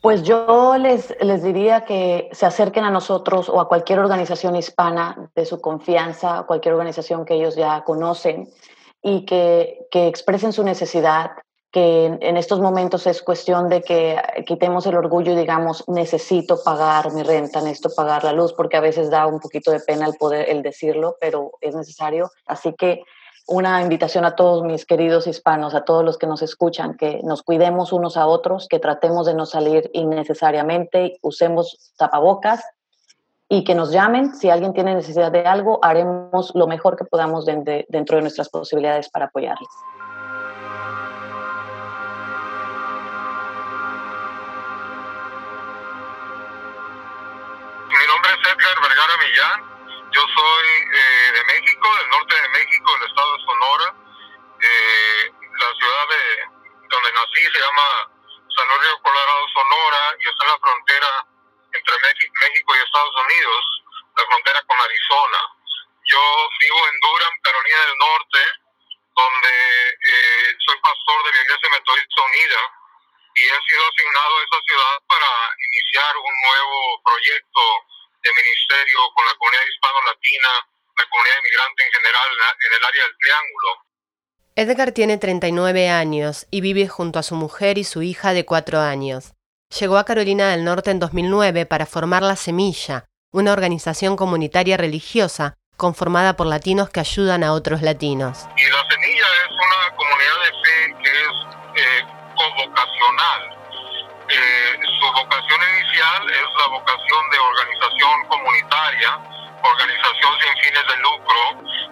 Pues 0.01 0.23
yo 0.23 0.77
les, 0.79 1.15
les 1.21 1.43
diría 1.43 1.85
que 1.85 2.29
se 2.33 2.47
acerquen 2.47 2.85
a 2.85 2.91
nosotros 2.91 3.49
o 3.49 3.61
a 3.61 3.69
cualquier 3.69 3.99
organización 3.99 4.55
hispana 4.55 5.31
de 5.35 5.45
su 5.45 5.61
confianza, 5.61 6.45
cualquier 6.47 6.75
organización 6.75 7.25
que 7.25 7.35
ellos 7.35 7.57
ya 7.57 7.83
conocen 7.83 8.49
y 9.03 9.25
que, 9.25 9.87
que 9.91 10.07
expresen 10.07 10.53
su 10.53 10.63
necesidad, 10.63 11.33
que 11.73 12.07
en, 12.07 12.37
estos 12.37 12.61
momentos 12.61 13.07
es 13.07 13.23
cuestión 13.23 13.69
de 13.69 13.83
que 13.83 14.17
quitemos 14.47 14.87
el 14.87 14.97
orgullo 14.97 15.33
y 15.33 15.37
digamos, 15.37 15.85
necesito 15.89 16.63
pagar 16.63 17.13
mi 17.13 17.23
renta, 17.23 17.61
necesito 17.61 17.91
pagar 17.95 18.25
la 18.25 18.33
luz, 18.33 18.55
porque 18.55 18.77
a 18.77 18.81
veces 18.81 19.11
da 19.11 19.27
un 19.27 19.41
poquito 19.41 19.71
de 19.71 19.81
pena 19.81 20.07
el 20.07 20.15
poder 20.15 20.49
el 20.49 20.63
decirlo, 20.63 21.17
pero 21.21 21.53
es 21.61 21.75
necesario. 21.75 22.31
Así 22.47 22.73
que 22.73 23.03
una 23.49 23.81
invitación 23.81 24.27
a 24.27 24.37
todos 24.37 24.63
mis 24.63 24.85
queridos 24.85 25.27
hispanos, 25.27 25.75
a 25.75 25.83
todos 25.83 26.05
los 26.05 26.19
que 26.19 26.27
nos 26.27 26.43
escuchan, 26.43 26.99
que 26.99 27.21
nos 27.25 27.43
cuidemos 27.43 27.95
unos 27.95 28.19
a 28.19 28.27
otros, 28.27 28.69
que 28.69 28.79
tratemos 28.79 29.25
de 29.25 29.33
no 29.33 29.47
salir 29.47 29.91
innecesariamente, 29.95 31.17
usemos 31.23 31.95
tapabocas 31.97 32.63
y 33.49 33.65
que 33.65 33.75
nos 33.75 33.91
llamen. 33.91 34.35
Si 34.35 34.51
alguien 34.51 34.75
tiene 34.75 34.95
necesidad 34.95 35.33
de 35.33 35.47
algo, 35.47 35.79
haremos 35.83 36.55
lo 36.55 36.67
mejor 36.67 36.97
que 36.97 37.07
podamos 37.07 37.47
dentro 37.47 38.17
de 38.17 38.21
nuestras 38.21 38.51
posibilidades 38.51 39.09
para 39.09 39.25
apoyarles. 39.25 39.69
Mi 47.89 48.07
nombre 48.07 48.31
es 48.31 48.47
Edgar 48.47 48.77
Vergara 48.83 49.17
Millán 49.17 49.79
yo 50.11 50.23
soy 50.35 50.67
eh, 50.67 51.33
de 51.33 51.45
México, 51.45 51.87
del 51.97 52.09
norte 52.11 52.35
de 52.35 52.49
México, 52.49 52.93
del 52.99 53.09
estado 53.09 53.28
Sonora. 53.69 53.95
Eh, 54.61 55.33
la 55.61 55.75
ciudad 55.75 56.09
de 56.09 56.49
donde 56.89 57.13
nací 57.13 57.43
se 57.53 57.61
llama 57.61 58.09
San 58.57 58.69
Luis 58.69 58.81
Río 58.81 59.03
Colorado, 59.03 59.49
Sonora, 59.53 60.17
y 60.19 60.29
está 60.29 60.45
en 60.45 60.51
la 60.51 60.59
frontera 60.59 61.27
entre 61.73 61.95
México 62.01 62.75
y 62.75 62.81
Estados 62.81 63.15
Unidos, 63.29 63.65
la 64.17 64.25
frontera 64.25 64.63
con 64.67 64.81
Arizona. 64.81 65.41
Yo 66.11 66.49
vivo 66.61 66.89
en 66.89 67.01
Durham, 67.01 67.35
Carolina 67.43 67.81
del 67.87 67.99
Norte, 67.99 68.43
donde 69.15 69.53
eh, 69.89 70.57
soy 70.65 70.77
pastor 70.81 71.25
de 71.25 71.33
la 71.33 71.43
Iglesia 71.45 71.69
Metodista 71.71 72.23
Unida 72.23 72.61
y 73.37 73.43
he 73.43 73.61
sido 73.69 73.83
asignado 73.85 74.39
a 74.39 74.45
esa 74.49 74.61
ciudad 74.65 74.97
para 75.07 75.31
iniciar 75.61 76.17
un 76.17 76.35
nuevo 76.49 77.03
proyecto 77.05 77.63
de 78.23 78.33
ministerio 78.33 78.99
con 79.15 79.27
la 79.27 79.35
comunidad 79.35 79.67
hispano-latina, 79.69 80.49
la 80.99 81.05
comunidad 81.11 81.39
inmigrante 81.39 81.83
en 81.85 81.93
general 81.93 82.29
en 82.67 82.73
el 82.77 82.85
área 82.85 83.03
del 83.05 83.17
Triángulo. 83.19 83.71
Edgar 84.57 84.93
tiene 84.93 85.19
39 85.19 85.89
años 85.89 86.47
y 86.51 86.61
vive 86.61 86.89
junto 86.89 87.19
a 87.19 87.23
su 87.23 87.37
mujer 87.37 87.79
y 87.79 87.85
su 87.85 88.03
hija 88.03 88.33
de 88.33 88.45
4 88.45 88.81
años. 88.81 89.35
Llegó 89.79 89.99
a 89.99 90.05
Carolina 90.05 90.51
del 90.51 90.65
Norte 90.65 90.91
en 90.91 90.99
2009 90.99 91.67
para 91.67 91.87
formar 91.87 92.23
La 92.23 92.37
Semilla, 92.37 93.05
una 93.33 93.53
organización 93.53 94.17
comunitaria 94.17 94.77
religiosa 94.77 95.55
conformada 95.77 96.35
por 96.35 96.49
latinos 96.49 96.91
que 96.91 97.01
ayudan 97.01 97.45
a 97.45 97.53
otros 97.53 97.83
latinos. 97.83 98.49
Y 98.57 98.69
La 98.69 98.83
Semilla 98.91 99.27
es 99.45 99.53
una 99.53 99.97
comunidad 99.97 100.39
de 100.43 100.51
fe 100.63 101.03
que 101.05 101.11
es 101.11 101.85
eh, 101.85 102.05
convocacional 102.35 103.59
eh, 104.31 104.79
su 105.01 105.07
vocación 105.07 105.61
inicial 105.73 106.31
es 106.31 106.49
la 106.59 106.69
vocación 106.69 107.31
de 107.31 107.39
organización 107.39 108.29
comunitaria, 108.29 109.38
organización 109.63 110.33
sin 110.41 110.55
fines 110.63 110.85
de 110.87 110.97
lucro, 110.99 111.41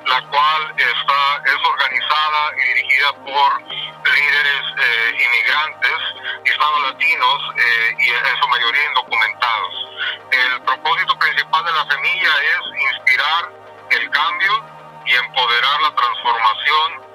la 0.07 0.21
cual 0.29 0.75
está, 0.77 1.43
es 1.45 1.61
organizada 1.65 2.53
y 2.57 2.75
dirigida 2.75 3.13
por 3.25 3.63
líderes 3.63 4.63
eh, 4.79 5.25
inmigrantes 5.25 5.99
hispano-latinos 6.45 7.39
eh, 7.57 7.97
y 7.99 8.11
en 8.11 8.37
su 8.41 8.49
mayoría 8.49 8.85
indocumentados. 8.89 9.75
El 10.31 10.63
propósito 10.63 11.19
principal 11.19 11.65
de 11.65 11.73
la 11.73 11.85
semilla 11.91 12.33
es 12.43 12.61
inspirar 12.93 13.51
el 13.91 14.11
cambio 14.11 14.53
y 15.07 15.15
empoderar 15.15 15.81
la 15.83 15.95
transformación 15.95 17.07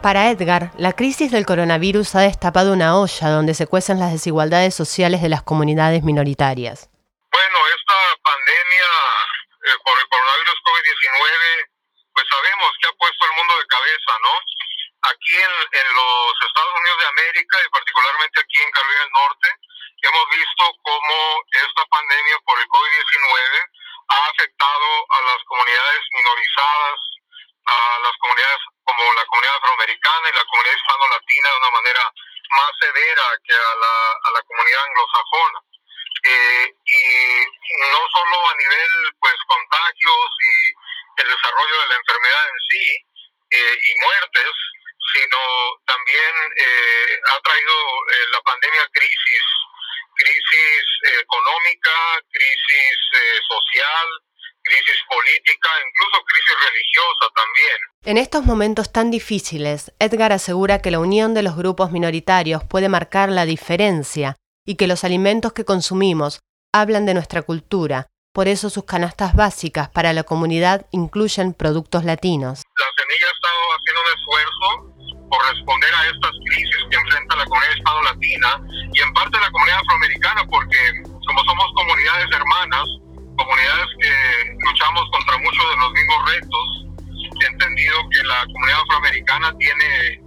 para 0.00 0.30
Edgar, 0.30 0.70
la 0.76 0.92
crisis 0.92 1.32
del 1.32 1.44
coronavirus 1.44 2.14
ha 2.14 2.20
destapado 2.20 2.72
una 2.72 2.96
olla 2.96 3.30
donde 3.30 3.52
se 3.54 3.66
cuecen 3.66 3.98
las 3.98 4.12
desigualdades 4.12 4.72
sociales 4.72 5.22
de 5.22 5.28
las 5.28 5.42
comunidades 5.42 6.04
minoritarias. 6.04 6.88
Bueno, 7.32 7.58
esta 7.76 7.94
pandemia 8.22 8.86
eh, 9.68 9.78
por 9.84 9.98
el 9.98 10.08
coronavirus 10.08 10.58
COVID-19, 10.64 11.68
pues 12.14 12.26
sabemos 12.30 12.72
que 12.80 12.88
ha 12.88 12.92
puesto 12.92 13.26
el 13.26 13.36
mundo 13.36 13.54
de 13.58 13.66
cabeza, 13.66 14.12
¿no? 14.22 14.34
Aquí 15.12 15.34
en, 15.36 15.94
los 15.94 16.32
Estados 16.42 16.74
Unidos 16.74 16.98
de 16.98 17.06
América 17.06 17.56
y 17.64 17.68
particularmente 17.68 18.40
aquí 18.40 18.58
en 18.60 18.70
Carolina 18.72 19.00
del 19.00 19.12
Norte, 19.12 19.48
hemos 20.02 20.24
visto 20.30 20.64
cómo 20.82 21.18
esta 21.52 21.84
pandemia 21.86 22.38
por 22.44 22.58
el 22.58 22.66
COVID-19 22.66 23.64
ha 24.08 24.26
afectado 24.26 24.88
a 25.10 25.22
las 25.22 25.40
comunidades 25.44 26.02
minorizadas, 26.12 26.98
a 27.66 27.98
las 28.02 28.16
comunidades 28.18 28.58
como 28.84 29.14
la 29.14 29.26
comunidad 29.26 29.56
afroamericana 29.56 30.28
y 30.28 30.36
la 30.36 30.44
comunidad 30.44 30.76
hispano-latina 30.76 31.48
de 31.50 31.56
una 31.58 31.70
manera 31.70 32.12
más 32.50 32.72
severa 32.80 33.24
que 33.44 33.54
a 33.54 33.74
la, 33.76 33.94
a 34.24 34.30
la 34.32 34.42
comunidad 34.42 34.82
anglosajona. 34.82 35.60
Eh, 36.24 36.74
y 36.84 37.04
no 37.92 38.00
solo 38.10 38.48
a 38.50 38.54
nivel 38.56 39.12
pues 39.20 39.36
contagios 39.46 40.30
y 40.42 41.22
el 41.22 41.30
desarrollo 41.58 41.82
de 41.82 41.88
la 41.88 41.96
enfermedad 41.98 42.44
en 42.46 42.60
sí 42.70 42.86
eh, 43.50 43.74
y 43.74 43.90
muertes, 44.04 44.52
sino 45.14 45.38
también 45.86 46.32
eh, 46.56 47.20
ha 47.32 47.40
traído 47.40 47.74
la 48.32 48.40
pandemia 48.42 48.86
crisis, 48.92 49.44
crisis 50.14 50.84
económica, 51.22 52.20
crisis 52.30 52.98
social, 53.48 54.06
crisis 54.62 55.00
política, 55.08 55.68
incluso 55.88 56.24
crisis 56.24 56.56
religiosa 56.68 57.26
también. 57.34 57.78
En 58.04 58.18
estos 58.18 58.44
momentos 58.44 58.92
tan 58.92 59.10
difíciles, 59.10 59.92
Edgar 59.98 60.32
asegura 60.32 60.82
que 60.82 60.90
la 60.90 61.00
unión 61.00 61.34
de 61.34 61.42
los 61.42 61.56
grupos 61.56 61.90
minoritarios 61.90 62.62
puede 62.64 62.88
marcar 62.88 63.30
la 63.30 63.46
diferencia 63.46 64.36
y 64.66 64.76
que 64.76 64.86
los 64.86 65.04
alimentos 65.04 65.52
que 65.52 65.64
consumimos 65.64 66.40
hablan 66.74 67.06
de 67.06 67.14
nuestra 67.14 67.42
cultura. 67.42 68.08
Por 68.32 68.46
eso 68.48 68.70
sus 68.70 68.84
canastas 68.84 69.34
básicas 69.34 69.88
para 69.88 70.12
la 70.12 70.22
comunidad 70.22 70.86
incluyen 70.92 71.54
productos 71.54 72.04
latinos. 72.04 72.62
La 72.78 72.86
semilla 72.96 73.26
ha 73.26 73.34
estado 73.34 73.60
haciendo 73.76 74.00
un 74.00 74.10
esfuerzo 74.18 75.28
por 75.28 75.54
responder 75.54 75.90
a 75.94 76.06
estas 76.06 76.32
crisis 76.46 76.82
que 76.90 76.96
enfrenta 76.96 77.36
la 77.36 77.44
comunidad 77.44 77.76
hispano-latina 77.76 78.50
y 78.94 79.00
en 79.00 79.12
parte 79.12 79.40
la 79.40 79.50
comunidad 79.50 79.78
afroamericana 79.80 80.44
porque 80.48 80.78
como 81.26 81.44
somos 81.44 81.66
comunidades 81.74 82.28
hermanas, 82.32 82.86
comunidades 83.36 83.88
que 84.00 84.12
luchamos 84.66 85.04
contra 85.10 85.38
muchos 85.38 85.64
de 85.70 85.76
los 85.76 85.92
mismos 85.92 86.20
retos. 86.32 86.66
He 87.40 87.46
entendido 87.46 87.96
que 88.10 88.22
la 88.26 88.44
comunidad 88.46 88.80
afroamericana 88.82 89.54
tiene 89.58 90.20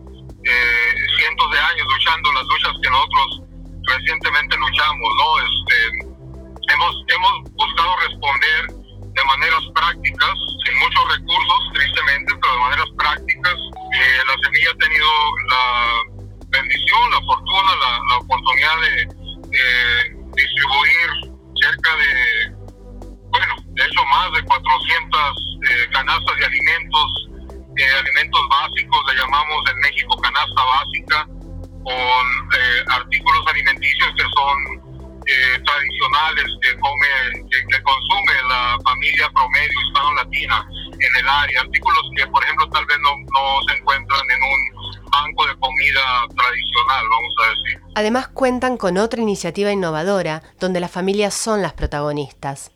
eh, 0.43 0.93
cientos 1.17 1.51
de 1.51 1.59
años 1.59 1.87
luchando 1.91 2.31
las 2.33 2.43
luchas 2.45 2.73
que 2.81 2.89
nosotros 2.89 3.41
recientemente 3.87 4.57
luchamos, 4.57 5.09
¿no? 5.17 5.29
Este, 5.39 6.10
hemos, 6.71 6.95
hemos 7.07 7.51
buscado 7.53 7.95
responder 8.07 8.60
Además 48.01 48.27
cuentan 48.27 48.77
con 48.77 48.97
otra 48.97 49.21
iniciativa 49.21 49.71
innovadora 49.71 50.41
donde 50.59 50.79
las 50.79 50.91
familias 50.91 51.33
son 51.33 51.61
las 51.61 51.73
protagonistas 51.73 52.71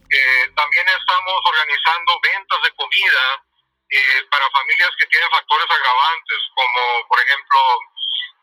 también 0.56 0.88
estamos 0.88 1.42
organizando 1.46 2.20
ventas 2.22 2.62
de 2.64 2.72
comida 2.76 3.44
eh, 3.90 4.22
para 4.32 4.50
familias 4.50 4.92
que 4.98 5.06
tienen 5.08 5.30
factores 5.30 5.70
agravantes, 5.70 6.40
como 6.56 7.08
por 7.08 7.20
ejemplo 7.20 7.60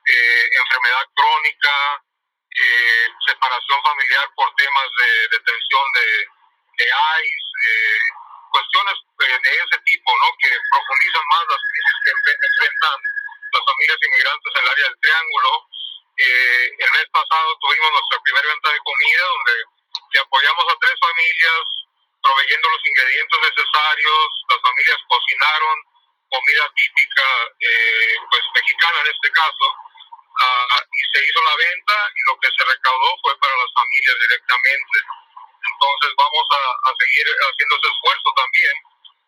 eh, 0.07 0.45
enfermedad 0.53 1.07
crónica, 1.15 2.03
eh, 2.51 3.07
separación 3.27 3.83
familiar 3.83 4.29
por 4.37 4.55
temas 4.55 4.89
de 4.99 5.29
detención 5.39 5.85
de, 5.95 6.09
de 6.79 6.85
ICE, 6.85 7.77
cuestiones 8.51 8.95
de 9.19 9.51
ese 9.51 9.79
tipo, 9.85 10.11
¿no? 10.25 10.29
Que 10.39 10.51
profundizan 10.71 11.25
más 11.31 11.45
las 11.49 11.63
crisis 11.63 11.97
que 12.05 12.11
enfrentan 12.13 12.99
las 13.53 13.63
familias 13.65 13.99
inmigrantes 14.03 14.53
en 14.55 14.63
el 14.63 14.71
área 14.71 14.85
del 14.85 15.01
Triángulo. 15.01 15.51
El 16.17 16.91
mes 16.93 17.07
pasado 17.13 17.57
tuvimos 17.61 17.91
nuestra 17.93 18.21
primera 18.23 18.49
venta 18.49 18.71
de 18.71 18.79
comida 18.85 19.25
donde 19.25 20.21
apoyamos 20.21 20.65
a 20.69 20.79
tres 20.81 20.95
familias 21.01 21.65
proveyendo 22.23 22.69
los 22.71 22.87
ingredientes 22.87 23.39
necesarios, 23.43 24.27
las 24.49 24.61
familias 24.63 24.99
cocinaron 25.09 25.77
comida 26.31 26.65
típica 26.75 27.29
eh, 27.61 28.17
pues 28.31 28.43
mexicana 28.55 29.01
en 29.05 29.09
este 29.13 29.31
caso. 29.33 29.67
Uh, 30.33 30.81
y 30.81 31.03
se 31.13 31.21
hizo 31.29 31.43
la 31.45 31.57
venta 31.57 31.97
y 32.09 32.21
lo 32.25 32.41
que 32.41 32.49
se 32.49 32.65
recaudó 32.65 33.11
fue 33.21 33.37
para 33.37 33.53
las 33.53 33.69
familias 33.77 34.17
directamente. 34.17 34.97
Entonces 35.61 36.11
vamos 36.17 36.47
a, 36.57 36.63
a 36.89 36.91
seguir 36.97 37.27
haciendo 37.37 37.77
ese 37.77 37.89
esfuerzo 37.93 38.29
también 38.33 38.75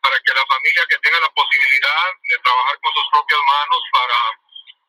para 0.01 0.17
que 0.21 0.33
la 0.33 0.47
familia 0.49 0.87
que 0.89 0.99
tenga 1.05 1.21
la 1.21 1.33
posibilidad 1.37 2.09
de 2.25 2.39
trabajar 2.41 2.77
con 2.81 2.93
sus 2.95 3.07
propias 3.13 3.41
manos 3.45 3.83
para 3.93 4.19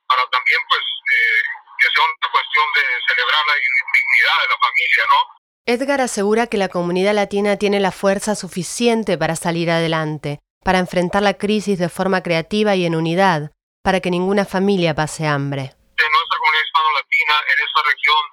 para 0.07 0.23
también 0.29 0.61
pues 0.69 0.85
eh, 0.85 1.41
que 1.85 1.93
sea 1.93 2.01
una 2.01 2.31
cuestión 2.33 2.65
de 2.73 2.83
celebrar 3.05 3.43
la 3.45 3.53
dignidad 3.53 4.37
de 4.41 4.47
la 4.49 4.57
familia 4.57 5.05
no 5.05 5.35
Edgar 5.67 6.01
asegura 6.01 6.45
que 6.45 6.57
la 6.57 6.69
comunidad 6.69 7.13
latina 7.13 7.57
tiene 7.57 7.79
la 7.79 7.91
fuerza 7.91 8.35
suficiente 8.35 9.17
para 9.17 9.35
salir 9.35 9.71
adelante, 9.71 10.37
para 10.63 10.77
enfrentar 10.77 11.23
la 11.23 11.33
crisis 11.41 11.79
de 11.79 11.89
forma 11.89 12.21
creativa 12.21 12.75
y 12.75 12.85
en 12.85 12.93
unidad, 12.93 13.49
para 13.81 13.99
que 13.99 14.13
ninguna 14.13 14.45
familia 14.45 14.93
pase 14.93 15.25
hambre. 15.25 15.73
Nuestra 15.97 16.37
comunidad 16.37 16.65
hispano-latina 16.69 17.35
en 17.49 17.57
esta 17.65 17.81
región 17.81 18.23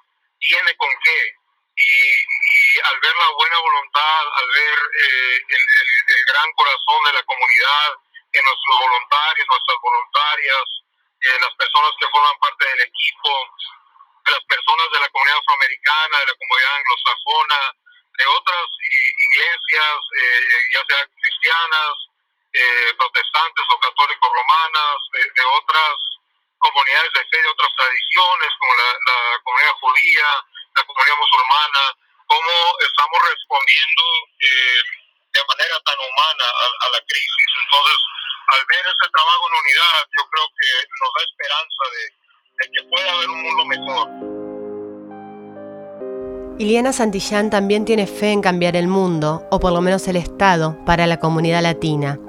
tiene 0.45 0.77
con 0.77 0.89
qué. 1.03 1.21
Y, 1.73 2.79
al 2.85 2.99
ver 3.01 3.15
la 3.17 3.29
buena 3.33 3.57
voluntad, 3.65 4.21
al 4.37 4.47
ver 4.53 4.77
eh, 4.93 5.37
el, 5.41 6.25
gran 6.29 6.49
corazón 6.53 7.01
de 7.05 7.13
la 7.17 7.23
comunidad, 7.25 7.89
en 8.29 8.43
nuestros 8.45 8.77
voluntarios, 8.77 9.47
nuestras 9.49 9.77
voluntarias, 9.81 10.65
eh, 11.23 11.39
las 11.39 11.53
personas 11.55 11.91
que 11.99 12.07
forman 12.07 12.39
parte 12.39 12.65
del 12.65 12.81
equipo, 12.81 13.31
las 14.25 14.43
personas 14.43 14.87
de 14.91 14.99
la 14.99 15.09
comunidad 15.09 15.39
afroamericana, 15.39 16.19
de 16.19 16.25
la 16.27 16.37
comunidad 16.39 16.75
anglosajona, 16.75 17.59
de 18.17 18.25
otras 18.27 18.67
iglesias, 19.17 19.97
eh, 20.21 20.41
ya 20.73 20.81
sean 20.87 21.07
cristianas, 21.17 21.93
eh, 22.53 22.93
protestantes 22.97 23.65
o 23.65 23.79
católicos 23.79 24.29
romanas, 24.29 24.97
de, 25.11 25.43
otras 25.43 25.95
comunidades 26.59 27.11
de 27.13 27.25
fe, 27.25 27.41
de 27.41 27.49
otras 27.49 27.71
tradiciones, 27.75 28.49
como 28.59 28.73
la, 28.75 29.41
comunidad 29.43 29.73
judía, 29.81 30.27
la 30.75 30.83
comunidad 30.85 31.17
musulmana, 31.17 31.83
cómo 32.27 32.53
estamos 32.79 33.19
respondiendo 33.25 34.03
eh, 34.39 34.81
de 35.33 35.41
manera 35.49 35.79
tan 35.81 35.97
humana 35.97 36.45
a, 36.45 36.89
la 36.89 37.01
crisis. 37.09 37.49
Entonces, 37.65 37.97
al 38.47 38.61
ver 38.67 38.85
ese 38.85 39.07
trabajo 39.11 39.43
en 39.47 39.55
unidad, 39.63 39.99
yo 40.17 40.23
creo 40.29 40.47
que 40.59 40.69
nos 40.99 41.11
da 41.13 41.21
esperanza 41.29 41.83
de, 41.93 42.03
que 42.73 42.81
pueda 42.89 43.09
haber 43.13 43.29
un 43.29 43.41
mundo 43.43 43.63
mejor. 43.65 44.05
Iliana 46.59 46.93
Santillán 46.93 47.49
también 47.49 47.83
tiene 47.83 48.05
fe 48.07 48.31
en 48.31 48.41
cambiar 48.41 48.75
el 48.75 48.87
mundo, 48.87 49.47
o 49.51 49.59
por 49.59 49.73
lo 49.73 49.81
menos 49.81 50.07
el 50.07 50.15
Estado, 50.17 50.77
para 50.85 51.07
la 51.07 51.19
comunidad 51.19 51.63
latina. 51.63 52.19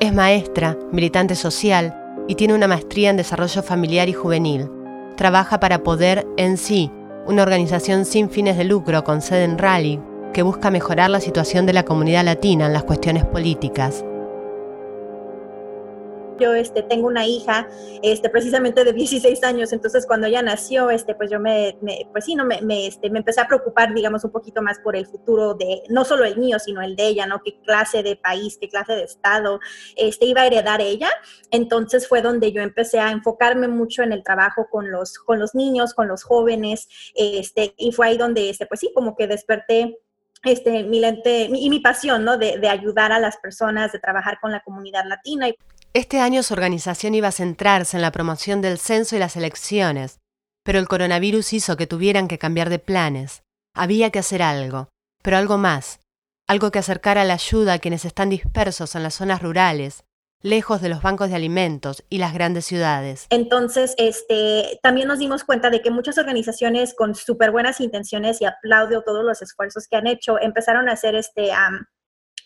Es 0.00 0.12
maestra, 0.12 0.76
militante 0.92 1.34
social 1.34 1.94
y 2.28 2.36
tiene 2.36 2.54
una 2.54 2.68
maestría 2.68 3.10
en 3.10 3.16
desarrollo 3.16 3.62
familiar 3.62 4.08
y 4.08 4.12
juvenil. 4.12 4.70
Trabaja 5.16 5.60
para 5.60 5.82
Poder 5.82 6.26
en 6.36 6.56
sí, 6.56 6.90
una 7.26 7.42
organización 7.42 8.04
sin 8.04 8.30
fines 8.30 8.56
de 8.56 8.64
lucro 8.64 9.04
con 9.04 9.22
sede 9.22 9.44
en 9.44 9.58
Raleigh 9.58 10.00
que 10.32 10.42
busca 10.42 10.70
mejorar 10.70 11.10
la 11.10 11.20
situación 11.20 11.66
de 11.66 11.72
la 11.72 11.84
comunidad 11.84 12.24
latina 12.24 12.66
en 12.66 12.72
las 12.72 12.84
cuestiones 12.84 13.24
políticas. 13.24 14.04
Yo 16.38 16.54
este, 16.54 16.82
tengo 16.82 17.06
una 17.06 17.26
hija 17.26 17.68
este, 18.02 18.28
precisamente 18.28 18.84
de 18.84 18.92
16 18.92 19.42
años, 19.44 19.72
entonces 19.72 20.06
cuando 20.06 20.26
ella 20.26 20.42
nació, 20.42 20.90
este, 20.90 21.14
pues 21.14 21.30
yo 21.30 21.40
me, 21.40 21.76
pues 22.12 22.24
sí, 22.24 22.34
no, 22.34 22.44
me, 22.44 22.60
me, 22.62 22.86
este, 22.86 23.10
me 23.10 23.18
empecé 23.18 23.40
a 23.40 23.46
preocupar, 23.46 23.94
digamos, 23.94 24.24
un 24.24 24.30
poquito 24.30 24.62
más 24.62 24.78
por 24.80 24.96
el 24.96 25.06
futuro 25.06 25.54
de, 25.54 25.82
no 25.88 26.04
solo 26.04 26.24
el 26.24 26.36
mío, 26.36 26.58
sino 26.58 26.82
el 26.82 26.96
de 26.96 27.06
ella, 27.06 27.26
¿no? 27.26 27.42
¿Qué 27.44 27.60
clase 27.60 28.02
de 28.02 28.16
país, 28.16 28.58
qué 28.60 28.68
clase 28.68 28.94
de 28.94 29.04
estado 29.04 29.60
este, 29.96 30.26
iba 30.26 30.42
a 30.42 30.46
heredar 30.46 30.80
ella? 30.80 31.10
Entonces 31.50 32.08
fue 32.08 32.22
donde 32.22 32.52
yo 32.52 32.62
empecé 32.62 32.98
a 32.98 33.10
enfocarme 33.10 33.68
mucho 33.68 34.02
en 34.02 34.12
el 34.12 34.22
trabajo 34.22 34.68
con 34.70 34.90
los, 34.90 35.18
con 35.18 35.38
los 35.38 35.54
niños, 35.54 35.94
con 35.94 36.08
los 36.08 36.24
jóvenes, 36.24 36.88
este, 37.14 37.74
y 37.76 37.92
fue 37.92 38.08
ahí 38.08 38.18
donde, 38.18 38.50
este, 38.50 38.66
pues 38.66 38.80
sí, 38.80 38.90
como 38.94 39.16
que 39.16 39.26
desperté 39.26 39.98
este, 40.44 40.84
mi 40.84 41.00
lente 41.00 41.48
y 41.50 41.70
mi 41.70 41.80
pasión, 41.80 42.24
¿no? 42.24 42.36
De, 42.36 42.58
de, 42.58 42.68
ayudar 42.68 43.12
a 43.12 43.18
las 43.18 43.38
personas, 43.38 43.92
de 43.92 43.98
trabajar 43.98 44.38
con 44.40 44.52
la 44.52 44.60
comunidad 44.60 45.04
latina. 45.06 45.48
Este 45.96 46.18
año 46.18 46.42
su 46.42 46.54
organización 46.54 47.14
iba 47.14 47.28
a 47.28 47.32
centrarse 47.32 47.96
en 47.96 48.02
la 48.02 48.10
promoción 48.10 48.60
del 48.60 48.78
censo 48.78 49.14
y 49.14 49.20
las 49.20 49.36
elecciones, 49.36 50.18
pero 50.64 50.80
el 50.80 50.88
coronavirus 50.88 51.52
hizo 51.52 51.76
que 51.76 51.86
tuvieran 51.86 52.26
que 52.26 52.36
cambiar 52.36 52.68
de 52.68 52.80
planes. 52.80 53.44
Había 53.76 54.10
que 54.10 54.18
hacer 54.18 54.42
algo, 54.42 54.88
pero 55.22 55.36
algo 55.36 55.56
más, 55.56 56.00
algo 56.48 56.72
que 56.72 56.80
acercara 56.80 57.22
la 57.22 57.34
ayuda 57.34 57.74
a 57.74 57.78
quienes 57.78 58.04
están 58.04 58.28
dispersos 58.28 58.96
en 58.96 59.04
las 59.04 59.14
zonas 59.14 59.40
rurales, 59.40 60.02
lejos 60.42 60.82
de 60.82 60.88
los 60.88 61.00
bancos 61.00 61.30
de 61.30 61.36
alimentos 61.36 62.02
y 62.10 62.18
las 62.18 62.34
grandes 62.34 62.64
ciudades. 62.64 63.28
Entonces, 63.30 63.94
este, 63.96 64.80
también 64.82 65.06
nos 65.06 65.20
dimos 65.20 65.44
cuenta 65.44 65.70
de 65.70 65.80
que 65.80 65.92
muchas 65.92 66.18
organizaciones 66.18 66.92
con 66.94 67.14
súper 67.14 67.52
buenas 67.52 67.80
intenciones 67.80 68.40
y 68.40 68.46
aplaudo 68.46 69.02
todos 69.02 69.24
los 69.24 69.42
esfuerzos 69.42 69.86
que 69.86 69.94
han 69.94 70.08
hecho, 70.08 70.40
empezaron 70.40 70.88
a 70.88 70.92
hacer 70.94 71.14
este, 71.14 71.52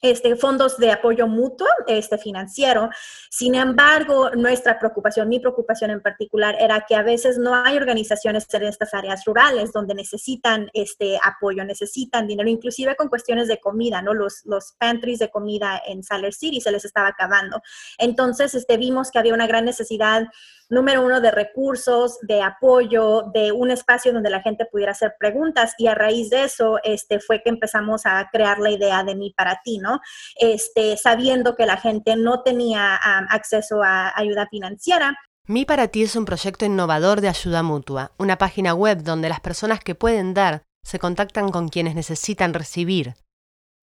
este, 0.03 0.37
fondos 0.37 0.77
de 0.79 0.93
apoyo 0.93 1.27
mutuo 1.27 1.67
este, 1.87 2.19
financiero. 2.19 2.91
Sin 3.31 3.55
embargo, 3.55 4.31
nuestra 4.31 4.79
preocupación, 4.79 5.29
mi 5.29 5.41
preocupación 5.41 5.91
en 5.91 6.01
particular, 6.01 6.57
era 6.59 6.85
que 6.87 6.95
a 6.95 7.03
veces 7.03 7.39
no 7.39 7.55
hay 7.55 7.77
organizaciones 7.77 8.47
en 8.53 8.65
estas 8.65 8.95
áreas 8.95 9.25
rurales 9.25 9.73
donde 9.73 9.95
necesitan 9.95 10.71
este 10.73 11.19
apoyo, 11.23 11.65
necesitan 11.65 12.27
dinero, 12.27 12.49
inclusive 12.49 12.97
con 12.97 13.09
cuestiones 13.09 13.49
de 13.49 13.61
comida, 13.61 14.03
¿no? 14.03 14.15
Los, 14.15 14.43
los 14.45 14.73
pantries 14.79 15.19
de 15.19 15.31
comida 15.31 15.81
en 15.87 16.03
Saler 16.03 16.33
City 16.33 16.61
se 16.61 16.73
les 16.73 16.85
estaba 16.85 17.09
acabando. 17.09 17.61
Entonces, 17.99 18.55
este, 18.55 18.77
vimos 18.77 19.11
que 19.11 19.19
había 19.19 19.35
una 19.35 19.47
gran 19.47 19.65
necesidad 19.65 20.29
número 20.71 21.03
uno, 21.03 21.21
de 21.21 21.31
recursos, 21.31 22.19
de 22.21 22.43
apoyo, 22.43 23.23
de 23.33 23.53
un 23.53 23.71
espacio 23.71 24.13
donde 24.13 24.31
la 24.31 24.43
gente 24.43 24.67
pudiera 24.67 24.93
hacer 24.93 25.15
preguntas 25.19 25.75
y 25.79 25.87
a 25.87 25.95
raíz 25.95 26.31
de 26.31 26.45
eso 26.45 26.79
este, 26.85 27.21
fue 27.21 27.43
que 27.43 27.49
empezamos 27.49 28.05
a 28.05 28.29
crear 28.31 28.59
la 28.59 28.71
idea 28.71 29.03
de 29.03 29.15
mí 29.15 29.33
para 29.37 29.61
ti, 29.65 29.79
¿no? 29.79 29.88
Este, 30.37 30.97
sabiendo 30.97 31.55
que 31.55 31.67
la 31.67 31.77
gente 31.77 32.17
no 32.17 32.43
tenía 32.43 32.95
acceso 33.31 33.83
a 33.83 34.13
ayuda 34.17 34.47
financiera. 34.51 35.17
Mi 35.47 35.65
para 35.65 35.89
ti 35.89 36.03
es 36.03 36.15
un 36.15 36.25
proyecto 36.25 36.67
innovador 36.67 37.21
de 37.21 37.29
ayuda 37.29 37.63
mutua, 37.63 38.13
una 38.19 38.37
página 38.37 38.75
web 38.75 39.03
donde 39.03 39.29
las 39.29 39.41
personas 39.41 39.81
que 39.81 39.95
pueden 39.95 40.35
dar 40.35 40.63
se 40.85 40.99
contactan 40.99 41.51
con 41.51 41.69
quienes 41.69 41.95
necesitan 41.95 42.55
recibir. 42.55 43.15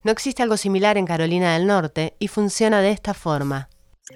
No 0.04 0.12
existe 0.12 0.42
algo 0.42 0.56
similar 0.56 0.96
en 0.96 1.06
Carolina 1.06 1.54
del 1.54 1.66
Norte 1.66 2.14
y 2.18 2.28
funciona 2.28 2.80
de 2.80 2.90
esta 2.90 3.14
forma. 3.14 3.68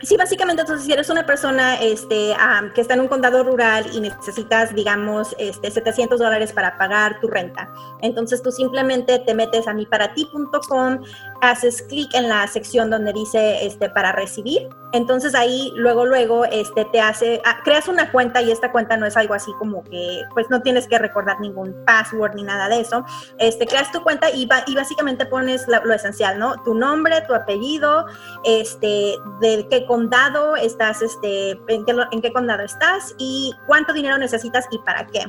Sí, 0.02 0.16
básicamente, 0.16 0.62
entonces, 0.62 0.86
si 0.86 0.92
eres 0.92 1.10
una 1.10 1.26
persona 1.26 1.74
este, 1.80 2.32
que 2.76 2.80
está 2.80 2.94
en 2.94 3.00
un 3.00 3.08
condado 3.08 3.42
rural 3.42 3.84
y 3.92 4.00
necesitas, 4.00 4.72
digamos, 4.72 5.34
este, 5.36 5.68
700 5.68 6.20
dólares 6.20 6.52
para 6.52 6.78
pagar 6.78 7.18
tu 7.18 7.26
renta, 7.26 7.68
entonces 8.00 8.40
tú 8.40 8.52
simplemente 8.52 9.18
te 9.18 9.34
metes 9.34 9.66
a 9.66 9.74
miparati.com, 9.74 11.00
haces 11.42 11.82
clic 11.82 12.14
en 12.14 12.28
la 12.28 12.46
sección 12.46 12.88
donde 12.88 13.12
dice 13.12 13.66
este, 13.66 13.90
para 13.90 14.12
recibir, 14.12 14.68
entonces 14.92 15.34
ahí 15.34 15.72
luego, 15.74 16.06
luego, 16.06 16.44
este, 16.44 16.84
te 16.84 17.00
hace, 17.00 17.42
ah, 17.44 17.58
creas 17.64 17.88
una 17.88 18.12
cuenta 18.12 18.42
y 18.42 18.52
esta 18.52 18.70
cuenta 18.70 18.96
no 18.96 19.06
es 19.06 19.16
algo 19.16 19.34
así 19.34 19.52
como 19.58 19.82
que, 19.82 20.22
pues 20.34 20.48
no 20.50 20.62
tienes 20.62 20.86
que 20.86 20.98
recordar 21.00 21.40
ningún 21.40 21.74
password 21.84 22.36
ni 22.36 22.44
nada 22.44 22.68
de 22.68 22.78
eso, 22.78 23.04
este, 23.38 23.66
creas 23.66 23.90
tu 23.90 24.04
cuenta 24.04 24.30
y, 24.30 24.48
y 24.68 24.74
básicamente 24.76 25.26
pones 25.26 25.66
lo 25.66 25.92
esencial, 25.92 26.38
¿no? 26.38 26.62
Tu 26.62 26.74
nombre, 26.74 27.22
tu 27.22 27.34
apellido, 27.34 28.06
este, 28.44 29.16
de 29.40 29.66
qué 29.68 29.79
condado 29.86 30.56
estás, 30.56 31.02
este, 31.02 31.60
en 31.68 31.84
qué, 32.22 32.32
condado 32.32 32.62
estás 32.62 33.14
y 33.18 33.52
cuánto 33.66 33.92
dinero 33.92 34.18
necesitas 34.18 34.66
y 34.70 34.78
para 34.78 35.06
qué 35.06 35.24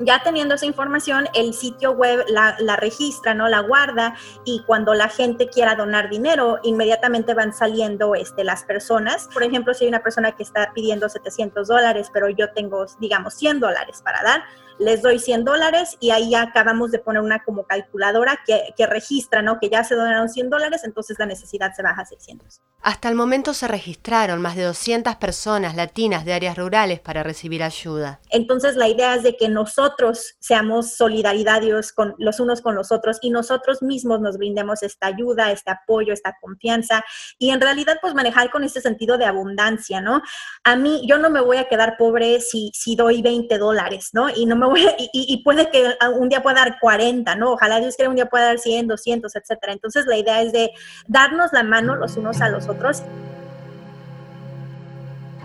ya 0.00 0.22
teniendo 0.22 0.54
esa 0.54 0.66
información, 0.66 1.28
el 1.34 1.52
sitio 1.52 1.92
web 1.92 2.24
la, 2.28 2.56
registra, 2.76 3.34
¿no? 3.34 3.48
La 3.48 3.60
guarda 3.60 4.14
y 4.44 4.62
cuando 4.66 4.94
la 4.94 5.08
gente 5.08 5.48
quiera 5.48 5.74
donar 5.74 6.08
dinero, 6.08 6.58
inmediatamente 6.62 7.34
van 7.34 7.52
saliendo 7.52 8.14
este, 8.14 8.42
las 8.42 8.64
personas. 8.64 9.28
Por 9.32 9.42
ejemplo, 9.42 9.74
si 9.74 9.84
hay 9.84 9.88
una 9.88 10.02
persona 10.02 10.32
que 10.32 10.42
está 10.42 10.72
pidiendo 10.74 11.08
700 11.08 11.68
dólares, 11.68 12.08
pero 12.12 12.30
yo 12.30 12.50
tengo, 12.52 12.86
digamos, 12.98 13.34
100 13.34 13.60
dólares 13.60 14.00
para 14.02 14.22
dar, 14.22 14.42
les 14.80 15.02
doy 15.02 15.18
100 15.18 15.44
dólares 15.44 15.96
y 16.00 16.10
ahí 16.10 16.30
ya 16.30 16.42
acabamos 16.42 16.90
de 16.90 16.98
poner 16.98 17.22
una 17.22 17.44
como 17.44 17.64
calculadora 17.64 18.40
que, 18.46 18.74
que 18.76 18.86
registra, 18.86 19.42
¿no? 19.42 19.60
Que 19.60 19.68
ya 19.68 19.84
se 19.84 19.94
donaron 19.94 20.28
100 20.28 20.50
dólares, 20.50 20.82
entonces 20.84 21.18
la 21.18 21.26
necesidad 21.26 21.72
se 21.74 21.82
baja 21.82 22.02
a 22.02 22.06
600. 22.06 22.60
Hasta 22.82 23.10
el 23.10 23.14
momento 23.14 23.52
se 23.52 23.68
registraron 23.68 24.40
más 24.40 24.56
de 24.56 24.62
200 24.62 25.16
personas 25.16 25.76
latinas 25.76 26.24
de 26.24 26.32
áreas 26.32 26.56
rurales 26.56 26.98
para 26.98 27.22
recibir 27.22 27.62
ayuda. 27.62 28.20
Entonces 28.30 28.74
la 28.74 28.88
idea 28.88 29.14
es 29.14 29.22
de 29.22 29.36
que 29.36 29.50
nosotros 29.50 30.36
seamos 30.38 30.94
solidaridarios 30.94 31.92
con 31.92 32.14
los 32.16 32.40
unos 32.40 32.62
con 32.62 32.74
los 32.74 32.90
otros 32.90 33.18
y 33.20 33.28
nosotros 33.28 33.82
mismos 33.82 34.20
nos 34.20 34.38
brindemos 34.38 34.82
esta 34.82 35.08
ayuda, 35.08 35.52
este 35.52 35.70
apoyo, 35.70 36.14
esta 36.14 36.38
confianza 36.40 37.04
y 37.38 37.50
en 37.50 37.60
realidad 37.60 37.98
pues 38.00 38.14
manejar 38.14 38.50
con 38.50 38.64
este 38.64 38.80
sentido 38.80 39.18
de 39.18 39.26
abundancia, 39.26 40.00
¿no? 40.00 40.22
A 40.64 40.74
mí 40.74 41.02
yo 41.06 41.18
no 41.18 41.28
me 41.28 41.42
voy 41.42 41.58
a 41.58 41.68
quedar 41.68 41.98
pobre 41.98 42.40
si, 42.40 42.70
si 42.72 42.96
doy 42.96 43.20
20 43.20 43.58
dólares, 43.58 44.08
¿no? 44.14 44.30
Y 44.30 44.46
no 44.46 44.56
me 44.56 44.69
voy 44.70 44.86
y, 45.12 45.42
puede 45.42 45.70
que 45.70 45.84
un 46.18 46.28
día 46.28 46.42
pueda 46.42 46.56
dar 46.56 46.78
40, 46.80 47.36
¿no? 47.36 47.52
Ojalá 47.52 47.80
Dios 47.80 47.96
quiera 47.96 48.08
un 48.08 48.16
día 48.16 48.26
pueda 48.26 48.46
dar 48.46 48.58
100, 48.58 48.88
200, 48.88 49.36
etcétera. 49.36 49.72
Entonces 49.72 50.06
la 50.06 50.16
idea 50.16 50.42
es 50.42 50.52
de 50.52 50.70
darnos 51.06 51.52
la 51.52 51.62
mano 51.62 51.96
los 51.96 52.16
unos 52.16 52.40
a 52.40 52.48
los 52.48 52.68
otros 52.68 53.02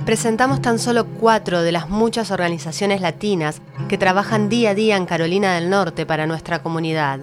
presentamos 0.05 0.61
tan 0.61 0.77
solo 0.77 1.05
cuatro 1.05 1.63
de 1.63 1.71
las 1.71 1.89
muchas 1.89 2.29
organizaciones 2.29 3.01
latinas 3.01 3.61
que 3.89 3.97
trabajan 3.97 4.49
día 4.49 4.69
a 4.69 4.75
día 4.75 4.97
en 4.97 5.07
Carolina 5.07 5.55
del 5.55 5.71
Norte 5.71 6.05
para 6.05 6.27
nuestra 6.27 6.61
comunidad. 6.61 7.21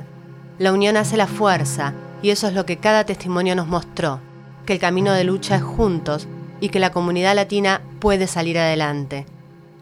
La 0.58 0.72
unión 0.72 0.96
hace 0.96 1.16
la 1.16 1.28
fuerza 1.28 1.94
y 2.22 2.30
eso 2.30 2.48
es 2.48 2.54
lo 2.54 2.66
que 2.66 2.78
cada 2.78 3.04
testimonio 3.04 3.54
nos 3.54 3.68
mostró, 3.68 4.20
que 4.66 4.72
el 4.72 4.78
camino 4.80 5.12
de 5.12 5.22
lucha 5.22 5.56
es 5.56 5.62
juntos 5.62 6.26
y 6.60 6.70
que 6.70 6.80
la 6.80 6.90
comunidad 6.90 7.36
latina 7.36 7.82
puede 8.00 8.26
salir 8.26 8.58
adelante. 8.58 9.26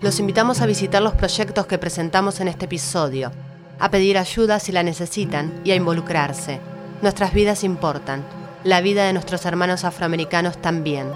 Los 0.01 0.19
invitamos 0.19 0.61
a 0.61 0.67
visitar 0.67 1.03
los 1.03 1.15
proyectos 1.15 1.67
que 1.67 1.79
presentamos 1.79 2.41
en 2.41 2.49
este 2.49 2.65
episodio, 2.65 3.31
a 3.79 3.91
pedir 3.91 4.19
ayuda 4.19 4.59
si 4.59 4.73
la 4.73 4.83
necesitan 4.83 5.61
y 5.65 5.71
a 5.73 5.75
involucrarse. 5.75 6.59
Nuestras 7.03 7.35
vidas 7.35 7.65
importan, 7.65 8.25
la 8.65 8.81
vida 8.81 9.05
de 9.05 9.13
nuestros 9.13 9.45
hermanos 9.47 9.85
afroamericanos 9.85 10.61
también 10.61 11.13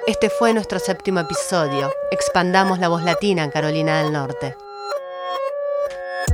Este 0.07 0.29
fue 0.29 0.53
nuestro 0.53 0.79
séptimo 0.79 1.19
episodio. 1.19 1.91
Expandamos 2.11 2.79
la 2.79 2.87
voz 2.87 3.03
latina 3.03 3.43
en 3.43 3.51
Carolina 3.51 4.01
del 4.01 4.13
Norte. 4.13 4.55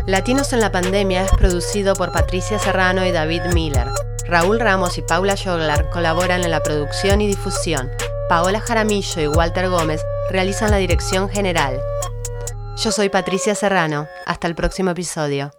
Latinos 0.05 0.51
en 0.51 0.59
la 0.59 0.69
Pandemia 0.69 1.23
es 1.23 1.31
producido 1.31 1.95
por 1.95 2.11
Patricia 2.11 2.59
Serrano 2.59 3.05
y 3.05 3.13
David 3.13 3.43
Miller. 3.53 3.87
Raúl 4.27 4.59
Ramos 4.59 4.97
y 4.97 5.01
Paula 5.01 5.35
Joglar 5.37 5.89
colaboran 5.91 6.43
en 6.43 6.51
la 6.51 6.61
producción 6.61 7.21
y 7.21 7.27
difusión. 7.27 7.89
Paola 8.27 8.59
Jaramillo 8.59 9.21
y 9.21 9.27
Walter 9.27 9.69
Gómez 9.69 10.03
realizan 10.29 10.71
la 10.71 10.77
dirección 10.77 11.29
general. 11.29 11.79
Yo 12.75 12.91
soy 12.91 13.07
Patricia 13.07 13.55
Serrano. 13.55 14.07
Hasta 14.25 14.47
el 14.47 14.55
próximo 14.55 14.91
episodio. 14.91 15.51